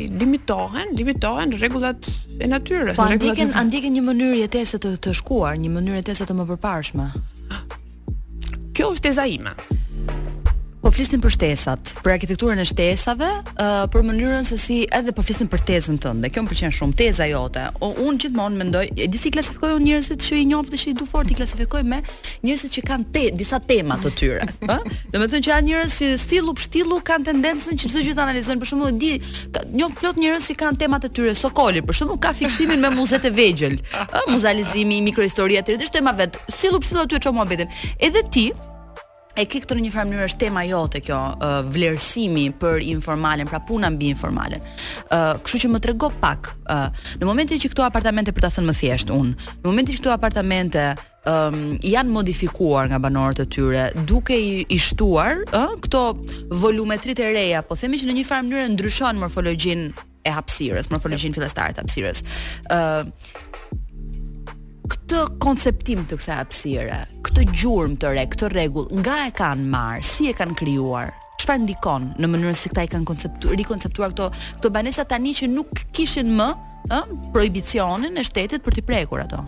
[0.09, 2.07] limitohen, limitohen rregullat
[2.41, 2.97] e natyrës.
[2.97, 7.05] Po ndiken, ndiken një mënyrë jetese të të shkuar, një mënyrë jetese të mëpërparshme.
[8.73, 9.53] Kjo është teza ime
[10.89, 15.21] po flisnim për shtesat, për arkitekturën e shtesave, uh, për mënyrën se si edhe po
[15.21, 16.31] flisnim për tezën tënde.
[16.33, 17.67] Kjo më pëlqen shumë teza jote.
[17.85, 20.87] O, unë gjithmonë mendoj, e di si klasifikoj unë njerëzit që i njoh dhe që
[20.89, 21.99] i du fort, klasifikoj me
[22.45, 24.77] njerëzit që kanë te disa tema të tyre, ë?
[25.13, 28.61] Domethënë që janë njerëz që stilu stilu kanë tendencën që çdo gjë ta analizojnë.
[28.63, 29.11] Për shembull, di
[29.55, 32.89] ka, njoh plot njerëz që kanë temat e tyre, Sokoli për shembull ka fiksimin me
[32.97, 34.25] muzet e vegjël, ë?
[34.33, 36.41] Muzalizimi, mikrohistoria e tyre, dhe tema vet.
[36.49, 37.45] Stilu pshtillu aty çomo
[38.09, 38.49] Edhe ti,
[39.39, 43.61] e ke në një farë mënyrë është tema jote kjo, uh, vlerësimi për informalen, pra
[43.63, 44.63] puna mbi informalen.
[45.09, 46.75] Ë, uh, kështu që më trego pak, ë,
[47.05, 49.31] uh, në momentin që këto apartamente për ta thënë më thjesht un,
[49.61, 50.89] në momentin që këto apartamente
[51.27, 55.99] Um, janë modifikuar nga banorët e tyre duke i, i shtuar uh, këto
[56.63, 59.83] volumetrit e reja po themi që në një farë mënyrë ndryshon morfologjin
[60.23, 61.41] e hapsires, morfologjin yep.
[61.41, 62.23] filastarit hapsires
[62.71, 63.03] uh,
[64.89, 70.03] këtë konceptim të kësaj hapësire, këtë gjurmë të re, këtë rregull, nga e kanë marr,
[70.05, 71.13] si e kanë krijuar?
[71.39, 74.27] Çfarë ndikon në mënyrën se si këta i kanë konceptuar, rikonceptuar këto
[74.57, 76.49] këto banesa tani që nuk kishin më,
[76.91, 76.99] ë,
[77.35, 79.43] prohibicionin e shtetit për të prekur ato?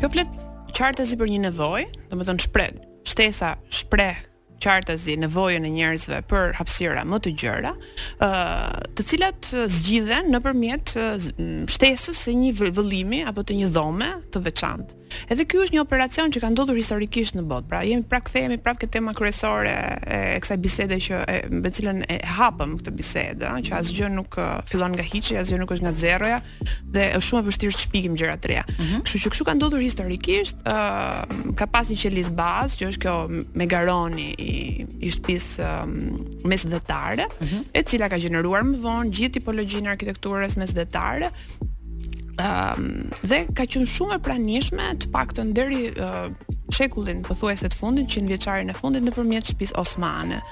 [0.00, 0.34] Kjo flet
[0.76, 2.76] qartësi për një nevojë, domethënë shpreh.
[3.06, 4.25] Shtesa shpreh
[4.58, 8.28] qartazi nevojën e njerëzve për hapësira më të gjëra, ë
[8.96, 10.94] të cilat zgjidhen nëpërmjet
[11.74, 15.02] shtesës së një vëllimi apo të një dhome të veçantë.
[15.30, 17.68] Edhe ky është një operacion që ka ndodhur historikisht në botë.
[17.70, 22.00] Pra jemi pra kthehemi prapë ke tema kryesore e, kësaj bisede që e, me cilën
[22.12, 24.38] e hapëm këtë bisedë, ëh, që asgjë nuk
[24.70, 26.40] fillon nga hiçi, asgjë nuk është nga zeroja
[26.94, 28.64] dhe është shumë e vështirë të shpikim gjëra të reja.
[28.66, 28.88] Uh mhm.
[28.88, 29.04] -huh.
[29.06, 33.16] Kështu që kështu ka ndodhur historikisht, ëh, ka pasur një qelizë bazë që është kjo
[33.62, 34.52] Megaroni i
[35.06, 35.68] i shtëpisë
[36.50, 37.60] mesdhetare, mhm.
[37.78, 41.30] e cila ka gjeneruar më vonë gjithë tipologjinë arkitekturës mesdhetare,
[42.40, 42.84] um,
[43.26, 46.28] dhe ka qenë shumë e pranishme të paktën deri uh,
[46.76, 50.42] shekullin pothuajse të fundit, 100 vjeçarin e fundit nëpërmjet shtëpisë osmane.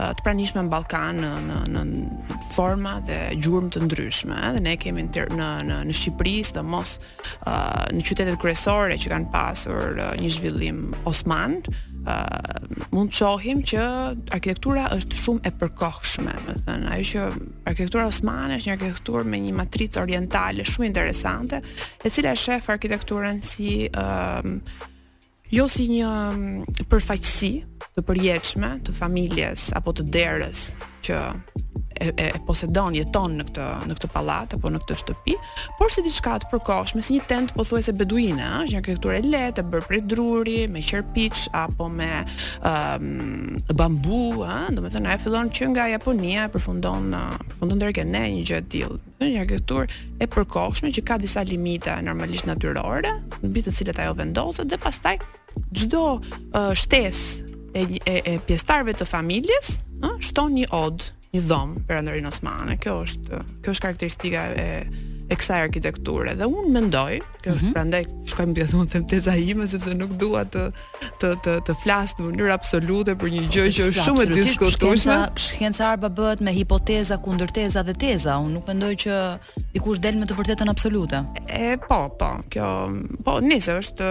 [0.00, 4.36] Eh, të pranishme në Balkan në, në, në forma dhe gjurëm të ndryshme.
[4.46, 8.96] Eh, dhe ne kemi në, në, në, Shqipëri, Shqipëris dhe mos eh, në qytetet kresore
[9.00, 11.60] që kanë pasur një zhvillim osman,
[12.02, 12.56] Uh,
[12.90, 13.82] mund të shohim që
[14.34, 19.30] arkitektura është shumë e përkohshme, do të thënë, ajo që arkitektura osmane është një arkitekturë
[19.30, 21.60] me një matricë orientale shumë interesante,
[22.02, 24.52] e cila shef arkitekturën si ëh
[25.52, 27.52] jo si një mm, përfaqësi
[27.92, 30.70] të përjetshme të familjes apo të derës
[31.04, 35.34] që e, e, e posedon jeton në këtë në këtë pallat apo në këtë shtëpi,
[35.76, 39.68] por si diçka të përkohshme, si një tent pothuajse beduine, ëh, një arkitekturë lehtë e
[39.74, 45.68] bërë prej druri, me qerpiç apo me ëh um, bambu, ëh, domethënë ajo fillon që
[45.74, 48.98] nga Japonia e përfundon në përfundon deri ke ne një gjë e tillë.
[49.18, 54.16] Është një arkitekturë e përkohshme që ka disa limite normalisht natyrore, mbi të cilat ajo
[54.22, 55.18] vendoset dhe pastaj
[55.74, 61.78] çdo uh, shtesë e, e, e pjestarve të familjes uh, shton një od, një dhom
[61.88, 62.78] për Andrin Osmane.
[62.82, 64.70] Kjo është kjo është karakteristika e
[65.32, 66.32] e kësaj arkitekture.
[66.36, 67.72] Dhe unë mendoj, kjo është mm -hmm.
[67.72, 68.02] prandaj
[68.34, 70.66] shkoj mbi thonë them teza ime sepse nuk dua të
[71.22, 75.16] të të të flas në mënyrë absolute për një gjë që është shumë e diskutueshme.
[75.46, 78.32] Shkenca arba bëhet me hipoteza, kundërteza dhe teza.
[78.44, 79.14] Unë nuk mendoj që
[79.74, 81.24] dikush del me të vërtetën absolute.
[81.48, 82.68] E po, po, kjo
[83.24, 84.08] po, nëse është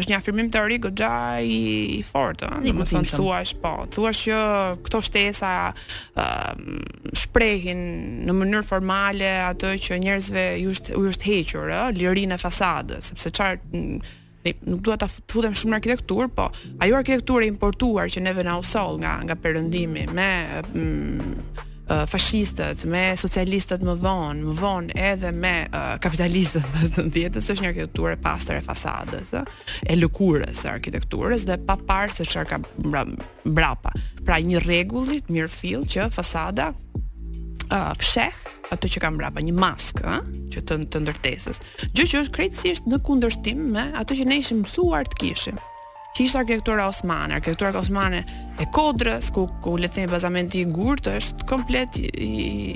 [0.00, 1.58] është një afirmim teorik goxha i,
[1.96, 4.40] i fortë, do të thonë thuash po, thuash që
[4.86, 7.82] këto shtesa ë shprehin
[8.28, 13.12] në mënyrë formale atë që njerëzve ju është ju është hequr ë lirinë e fasadës,
[13.12, 13.94] sepse çfarë
[14.70, 16.50] nuk dua ta futem shumë në arkitekturë, po
[16.84, 20.30] ajo arkitekturë importuar që neve na u soll nga nga perëndimi me
[21.88, 27.50] Eh, fashistët, me socialistët më vonë, më vonë edhe me eh, kapitalistët më të dhjetës,
[27.54, 29.44] është një arkitekturë e pastër e fasadës, eh,
[29.86, 32.58] e lëkurës e arkitekturës dhe pa parë se çfarë ka
[33.46, 33.92] mbrapa.
[34.26, 38.42] Pra një regullit, mirë fill që fasada uh, fsheh
[38.74, 41.62] atë që ka mbrapa, një maskë ëh, që të, të ndërtesës.
[41.94, 45.62] Gjë që është krejtësisht në kundërshtim me atë që ne ishim mësuar të kishim
[46.16, 48.22] që ishte arkitektura osmane, arkitektura osmane
[48.56, 52.30] e kodrës, ku, ku le themi bazamenti i gurt është komplet i,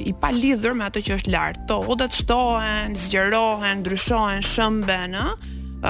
[0.04, 1.62] i, pa me atë që është lart.
[1.70, 5.88] To odat shtohen, zgjerohen, ndryshohen shëmbën, ë,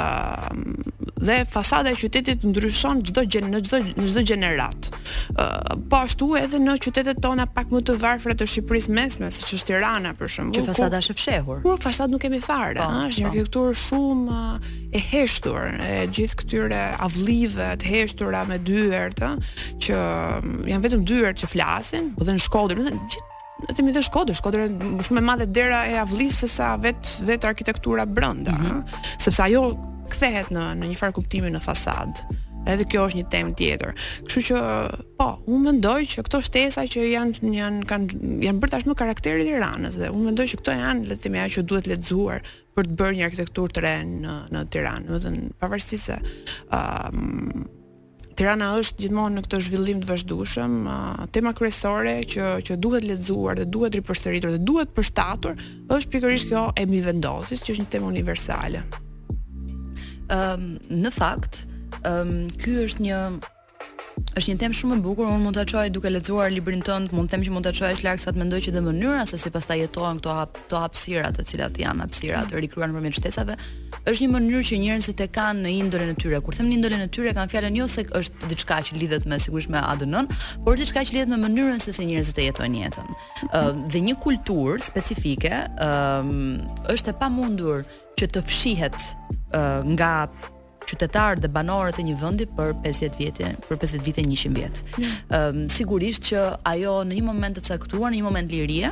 [1.21, 4.87] dhe fasada e qytetit ndryshon çdo gjë në çdo në çdo gjenerat.
[4.89, 9.29] Ë uh, po ashtu edhe në qytetet tona pak më të varfra të Shqipërisë mesme,
[9.35, 10.57] siç është Tirana për shembull.
[10.57, 11.61] Që fasada është e fshehur.
[11.67, 13.33] Po fasadë nuk kemi fare, ëh, po, është një po.
[13.33, 14.43] arkitekturë shumë
[14.97, 19.51] e heshtur, e gjithë këtyre avllive të heshtura me dyert, ëh,
[19.85, 20.01] që
[20.41, 22.97] mm, janë vetëm dyert që flasin, po dhe në Shkodër, do
[23.69, 27.45] të themi dhe Shkodër, Shkodër është më e madhe dera e avllisë sa vet vet
[27.45, 29.01] arkitektura brenda, mm -hmm.
[29.21, 29.67] sepse ajo
[30.13, 32.25] kthehet në në një farë kuptimi në fasad.
[32.69, 34.01] Edhe kjo është një temë tjetër.
[34.29, 34.59] Kështu që
[35.17, 39.55] po, unë mendoj që këto shtesa që janë janë kanë janë bërë tashmë karakterin e
[39.55, 42.45] Tiranës dhe unë mendoj që këto janë le të themi ajo që duhet lexuar
[42.77, 45.09] për të bërë një arkitekturë të re në në Tiranë.
[45.09, 47.69] Do të thënë pavarësisht se ëm um,
[48.41, 53.59] Tirana është gjithmonë në këtë zhvillim të vazhdueshëm, uh, tema kryesore që që duhet lexuar
[53.59, 55.61] dhe duhet ripërsëritur dhe duhet përshtatur
[55.93, 58.87] është pikërisht kjo e mbivendosjes, që është një temë universale.
[60.31, 61.63] Ëm ehm, um, në fakt,
[62.07, 63.23] ëm ehm, um, ky është një
[64.37, 67.31] është një temë shumë e bukur, unë mund ta çoj duke lexuar librin tënd, mund
[67.31, 69.51] të them që mund ta çojësh larg sa të mendoj që dhe mënyra se si
[69.55, 72.61] pastaj jetohen këto hap këto hapësira të cilat janë hapësira të mm.
[72.67, 73.57] rikryer nëpërmjet shtesave,
[74.05, 76.41] është një mënyrë që njerëzit e kanë në indolen e tyre.
[76.45, 79.41] Kur them në indolen e tyre, kanë fjalën jo se është diçka që lidhet me
[79.47, 80.31] sigurisht me ADN-n,
[80.69, 83.11] por diçka që lidhet me mënyrën se si njerëzit e jetojnë jetën.
[83.51, 86.61] Ë ehm, uh, dhe një kulturë specifike, ë um,
[86.93, 87.83] është e pamundur
[88.21, 89.13] që të fshihet
[89.97, 90.13] nga
[90.87, 94.83] qytetarë dhe banorët e një vendi për 50 vjetë, për 50 vite 100 vjet.
[95.37, 98.91] Ëm sigurisht që ajo në një moment të caktuar, në një moment lirie,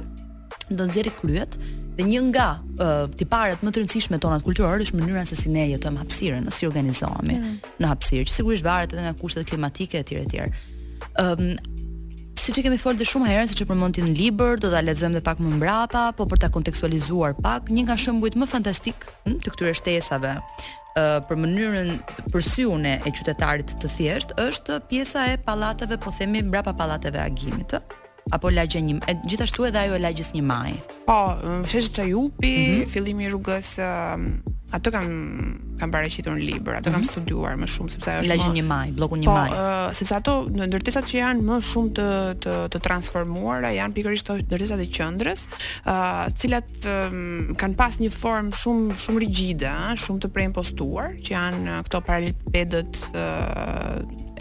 [0.69, 1.57] do të nxjerrë kryet
[1.99, 2.45] dhe një nga
[2.79, 6.69] uh, tiparet më të rëndësishme tona kulturore është mënyra se si ne jetojm hapësirën, si
[6.69, 7.57] organizohemi mm.
[7.83, 10.45] në hapësirë, që sigurisht varet edhe nga kushtet klimatike etj etj.
[11.19, 11.43] Ëm
[12.49, 15.25] siç e kemi folur shumë herë siç e përmendin në libër, do ta lexojmë edhe
[15.27, 19.53] pak më mbrapa, po për ta kontekstualizuar pak, një nga shembujt më fantastik hm, të
[19.53, 20.31] këtyre shtesave
[21.29, 21.91] për mënyrën
[22.33, 27.77] përsyune e qytetarit të thjesht është pjesa e pallateve, po themi mbrapa pallateve Agimit,
[28.33, 30.73] apo lagje një e, gjithashtu edhe ajo e lagjes një maj.
[31.07, 31.19] Po,
[31.71, 32.87] sheshi Çajupi, mm -hmm.
[32.95, 33.77] fillimi i rrugës
[34.71, 35.07] Ato kam
[35.81, 36.97] kam paraqitur në libër, ato mm -hmm.
[36.97, 37.11] kam mhm.
[37.11, 39.49] studiuar më shumë sepse ajo është Lagjën maj, bloku 1 po, maj.
[39.49, 42.09] Po, uh, sepse ato ndërtesat që janë më shumë të
[42.45, 46.69] të të transformuara janë pikërisht ato ndërtesat e qendrës, ë uh, cilat
[47.61, 51.81] kanë pas një formë shumë shumë rigjide, ë, uh, shumë të preimpostuar, që janë uh,
[51.87, 52.93] këto paralelepedët
[53.25, 53.97] uh,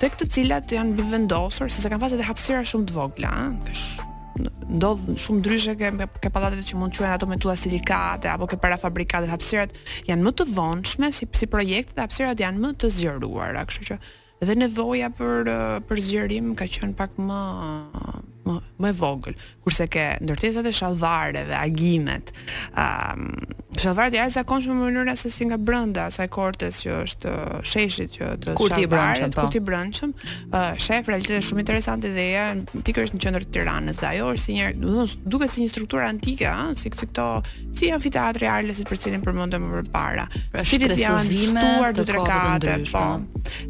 [0.00, 4.12] tek të cilat janë bivendosur, sepse kanë pas edhe hapësira shumë të vogla, ë,
[4.68, 5.90] ndodh shumë ndryshe ke
[6.24, 9.74] ke pallatet që mund të quhen ato me tulla silikate apo ke parafabrikatet hapësirat
[10.08, 13.98] janë më të dhonshme si si projekt dhe hapësirat janë më të zgjeruara, kështu që
[14.50, 15.52] dhe nevoja për
[15.90, 17.38] për zgjerim ka qen pak më
[18.78, 19.34] më e vogël.
[19.64, 25.30] Kurse ke ndërtesat e shallvareve, agimet, ëm ehm, um, shallvarët janë zakonshëm në mënyrë se
[25.34, 29.60] si nga brenda asaj kortes që është eh, sheshit që do të shallvarit, kur ti
[29.66, 30.30] brendshëm, po.
[30.54, 32.44] ë eh, shef realitet shumë interesante dhe ja
[32.86, 35.64] pikërisht në qendër të Tiranës, dhe ajo është si një, do të thonë, duket si
[35.64, 37.26] një strukturë antike, ëh, uh, si si këto,
[37.74, 40.28] si amfiteatri Arles, për cilin përmendëm më parë.
[40.62, 43.04] Si ti janë shtuar të katë, po.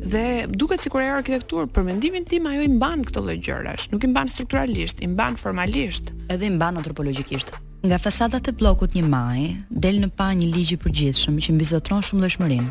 [0.05, 4.05] Dhe duket sikur ajo arkitekturë për mendimin tim ajo i mban këto lloj gjërash, nuk
[4.05, 7.51] i mban struktura formalisht, i mban formalisht, edhe i mban antropologjikisht.
[7.87, 12.01] Nga fasadat e bllokut 1 Maj del në pa një ligj i përgjithshëm që mbizotron
[12.07, 12.71] shumë dëshmërinë.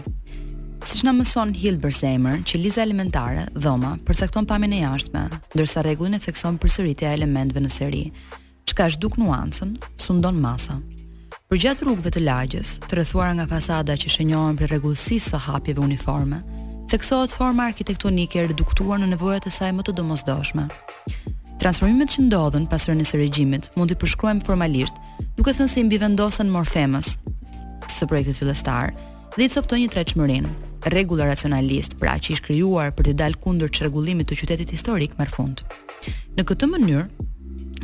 [0.89, 6.17] Siç na mëson Hilbert Zemer, që liza elementare, dhoma, përcakton pamjen e jashtme, ndërsa rregullin
[6.17, 8.03] e thekson përsëritja e elementeve në seri,
[8.65, 10.79] çka zhduk nuancën, sundon masa.
[11.49, 16.41] Përgjat rrugëve të lagjës, të rrethuara nga fasada që shënohen për rregullsisë së hapjeve uniforme,
[16.89, 20.67] teksohet forma arkitektonike reduktuar në nevojat e saj më të domosdoshme.
[21.63, 24.97] Transformimet që ndodhen pas rënies së regjimit mund të përshkruajmë formalisht,
[25.37, 27.13] duke thënë se i mbivendosen morfemës
[27.87, 28.89] së projektit fillestar
[29.37, 30.49] dhe i copton një tretshmërinë
[30.91, 35.29] rregulla racionalist, pra që ishte krijuar për të dalë kundër çrregullimit të qytetit historik më
[35.31, 35.63] fund.
[36.35, 37.05] Në këtë mënyrë,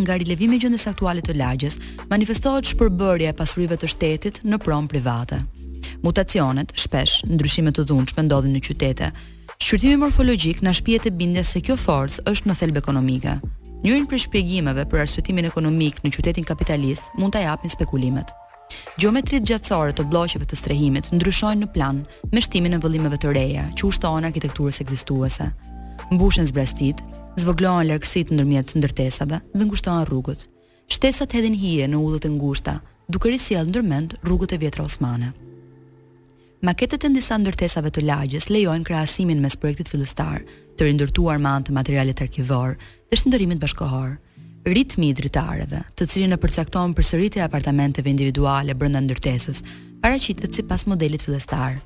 [0.03, 1.79] nga rilevimi i gjendjes aktuale të lagjës,
[2.11, 5.39] manifestohet shpërbërja e pasurive të shtetit në pronë private.
[6.03, 9.13] Mutacionet, shpesh ndryshime të dhunshme ndodhin në qytete.
[9.61, 13.39] Shqyrtimi morfologjik na shpihet e bindjes se kjo forcë është në thelb ekonomike.
[13.83, 18.33] Njërin për shpjegimeve për arsyetimin ekonomik në qytetin kapitalist mund ta japin spekulimet.
[18.99, 22.01] Gjeometrit gjatësore të bloqeve të strehimit ndryshojnë në plan
[22.33, 25.47] me shtimin e vëllimeve të reja që ushtohen arkitekturës ekzistuese.
[26.11, 26.99] Mbushen zbrastit,
[27.39, 30.43] zvoglohen lërgësit në nërmjet ndërtesave dhe ngushtohen rrugët.
[30.91, 35.31] Shtesat hedhin hije në ullët e ngushta, duke risjel ndërmend rrugët e vjetra osmane.
[36.67, 40.43] Maketet e ndisa ndërtesave të lagjes lejojnë krahasimin mes projektit fillestar,
[40.75, 42.75] të rindërtuar me anë të materialit arkivore,
[43.09, 44.17] dhe shëndërimit bashkohor.
[44.69, 49.63] Ritmi i dritareve, të cilin e përcakton përsëritja e apartamenteve individuale brenda ndërtesës,
[50.03, 51.79] paraqitet sipas modelit fillestar.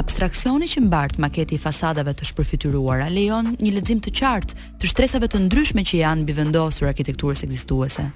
[0.00, 5.28] Abstraksioni që mbart maketi i fasadave të shpërfytyruara lejon një lexim të qartë të shtresave
[5.32, 8.06] të ndryshme që janë mbivendosur arkitekturës ekzistuese.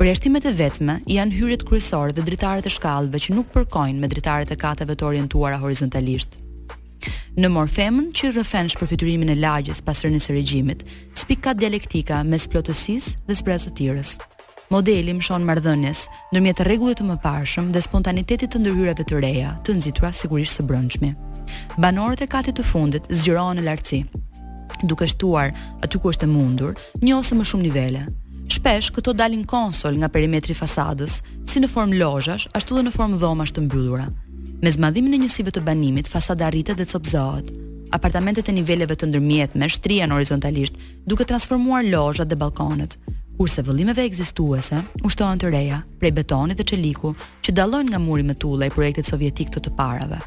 [0.00, 4.52] Përjashtimet e vetme janë hyrjet kryesore dhe dritaret e shkallëve që nuk përkojnë me dritaret
[4.54, 6.36] e katëve të orientuara horizontalisht.
[7.40, 10.82] Në morfemën që rrëfen shpërfytyrimin e lagjes pas rënies së regjimit,
[11.30, 14.16] pikat dialektika mes plotësis dhe sbrazëtirës.
[14.74, 16.00] Modeli më shonë mardhënjes,
[16.34, 20.66] nërmjet të regullit të më dhe spontanitetit të ndërhyreve të reja, të nëzitura sigurisht së
[20.66, 21.12] brëndshmi.
[21.78, 24.00] Banorët e katit të fundit zgjërojnë në lartësi,
[24.90, 25.54] duke shtuar
[25.86, 28.04] aty ku është e mundur, një ose më shumë nivele.
[28.50, 33.22] Shpesh këto dalin konsol nga perimetri fasadës, si në formë lojash, ashtu dhe në formë
[33.22, 34.10] dhomash të mbyllura.
[34.60, 37.54] Me zmadhimin e njësive të banimit, fasada rritet dhe copzohet
[37.90, 40.76] apartamentet e niveleve të ndërmjet me shtria horizontalisht,
[41.06, 42.96] duke transformuar lojët dhe balkonet,
[43.40, 48.34] kurse vëllimeve egzistuese, ushtohen të reja, prej betoni dhe qeliku, që dalojnë nga muri me
[48.36, 50.20] tulla i projektit sovjetik të të parave.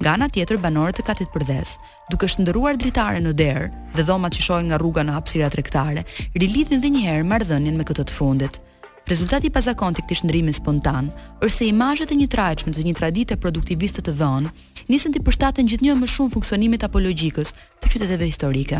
[0.00, 1.76] Nga ana tjetër banorët e katit përdhes
[2.10, 6.02] duke shëndëruar dritare në derë dhe dhoma që shojnë nga rruga në hapsirat rektare,
[6.34, 8.58] rilidhin dhe njëherë mardhënjen me këtët fundit.
[9.06, 11.10] Rezultati të këtij shndrimi spontan
[11.44, 14.48] ërse imajët imazhet e një trajçme të një tradite produktiviste të vënë,
[14.88, 17.50] nisën të përshtaten gjithnjë më shumë funksionimit apologjikës
[17.80, 18.78] të qyteteve historike.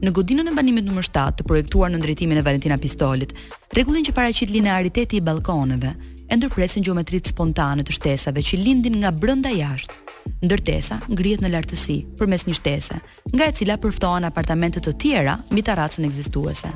[0.00, 1.02] Në godinën e banimit nr.
[1.08, 3.34] 7 të projektuar në drejtimin e Valentina Pistolit,
[3.74, 5.90] rregullin që paraqit lineariteti i balkoneve
[6.30, 9.98] e ndërpresin gjeometritë spontane të shtesave që lindin nga brënda jashtë.
[10.46, 13.00] Ndërtesa ngrihet në lartësi përmes një shtese,
[13.34, 16.70] nga e cila përftohen apartamente të tjera mbi tarracën ekzistuese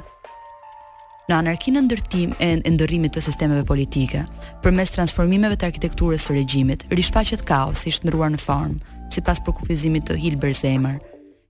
[1.29, 4.25] në anarkinë ndërtim e në ndërrimit të sistemeve politike,
[4.63, 8.81] për mes transformimeve të arkitekturës së regjimit, rishfaqet kaos i shndruar në farmë,
[9.13, 10.99] si pas përkufizimit të Hilber Zemer.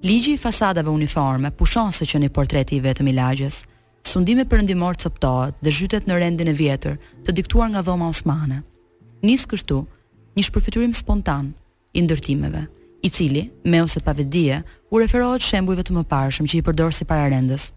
[0.05, 3.63] Ligji i fasadave uniforme pushon së që një portreti i vetëm i lagjes,
[4.07, 8.13] sundime për ndimor të sëptohet dhe zhytet në rendin e vjetër të diktuar nga dhoma
[8.13, 8.61] osmane.
[9.27, 9.81] Nisë kështu,
[10.39, 11.51] një shpërfiturim spontan
[11.97, 12.67] i ndërtimeve,
[13.03, 17.07] i cili, me ose pavedie, u referohet shembujve të më parëshëm që i përdorë si
[17.09, 17.73] pararendës,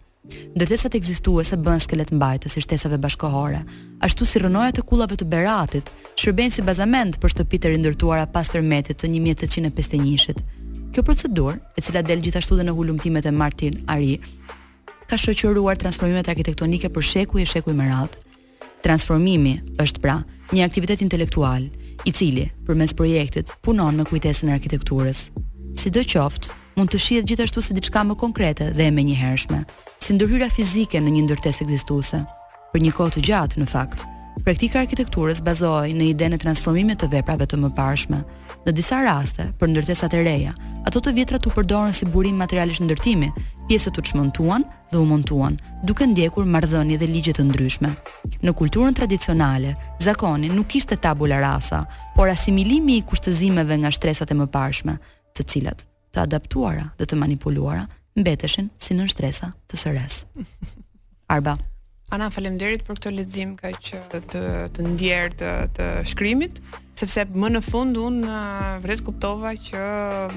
[0.54, 3.62] Ndërtesat ekzistuese bën skelet mbajtës i shtesave bashkohore,
[4.04, 8.50] ashtu si rënoja të kullave të Beratit, shërbejnë si bazament për shtëpitë e rindërtuara pas
[8.52, 10.42] tërmetit të 1851-shit.
[10.92, 14.18] Kjo procedur, e cila del gjithashtu dhe në hulumtimet e Martin Ari,
[15.08, 18.18] ka shoqëruar transformimet arkitektonike për shekuj e shekuj më radh.
[18.84, 20.20] Transformimi është pra
[20.54, 21.66] një aktivitet intelektual
[22.08, 25.28] i cili përmes projektit punon me kujtesën e arkitekturës.
[25.78, 29.64] Sidoqoftë, mund të shihet gjithashtu si diçka më konkrete dhe e menjëhershme,
[30.04, 32.20] si ndërhyra fizike në një ndërtesë ekzistuese.
[32.72, 34.04] Për një kohë të gjatë, në fakt,
[34.46, 38.20] praktika e arkitekturës bazohej në idenë e transformimit të veprave të mëparshme.
[38.66, 40.54] Në disa raste, për ndërtesat e reja,
[40.86, 43.32] ato të vjetra u përdoren si burim materialish ndërtimi,
[43.70, 44.62] pjesët u çmontuan
[44.92, 47.90] dhe u montuan, duke ndjekur marrëdhënie dhe ligje të ndryshme.
[48.44, 49.74] Në kulturën tradicionale,
[50.04, 51.82] zakoni nuk kishte tabula rasa,
[52.14, 54.98] por asimilimi i kushtëzimeve nga shtresat e mëparshme,
[55.34, 55.87] të cilat
[56.18, 57.84] të adaptuara dhe të manipuluara
[58.18, 60.22] mbeteshin si në shtresa të sëres.
[61.34, 61.54] Arba.
[62.10, 64.40] Ana, falem derit për këto ledzim ka që të,
[64.74, 66.62] të ndjerë të, të shkrimit
[66.98, 69.80] sepse më në fund unë uh, vret kuptova që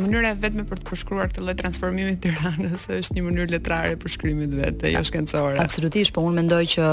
[0.01, 3.95] mënyra e vetme për të përshkruar këtë lloj transformimi të Tiranës është një mënyrë letrare
[4.01, 5.57] për shkrimin vetë, jo shkencore.
[5.63, 6.89] Absolutisht, po unë mendoj që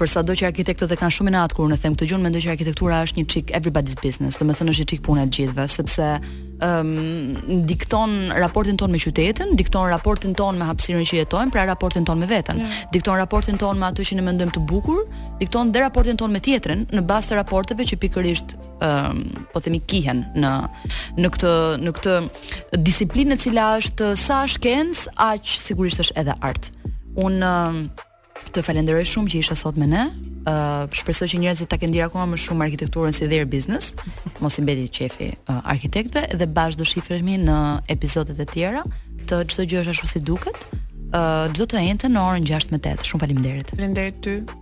[0.00, 2.42] për sado që arkitektët e kanë shumë në atë kur ne them këtë gjë, mendoj
[2.46, 6.08] që arkitektura është një çik everybody's business, domethënë është një çik puna e gjithëve, sepse
[6.62, 11.64] ëm um, dikton raportin ton me qytetin, dikton raportin ton me hapësinë që jetojmë, pra
[11.66, 12.60] raportin ton me veten.
[12.62, 12.76] Yeah.
[12.94, 15.02] Dikton raportin ton me atë që ne mendojmë të bukur,
[15.42, 19.22] dikton dhe raportin ton me tjetrin në bazë të raporteve që pikërisht um,
[19.52, 20.52] po themi kihen në
[21.22, 21.52] në këtë
[21.86, 22.16] në këtë
[22.86, 26.70] disiplinë e cila është sa shkencë, aq sigurisht është edhe art.
[27.20, 27.80] Un um,
[28.52, 30.06] të falenderoj shumë që isha sot me ne.
[30.42, 33.92] Uh, shpresoj që njerëzit ta kenë dhënë akoma më shumë arkitekturën si their business,
[34.42, 37.58] mos i mbeti qefi uh, arkitektëve dhe bash do shifrimi në
[37.94, 38.82] episodet e tjera
[39.30, 40.66] të çdo gjë është ashtu si duket.
[41.12, 43.06] Ë uh, çdo të njëjtën në orën 8.
[43.06, 43.72] Shumë faleminderit.
[43.76, 44.61] Faleminderit ty.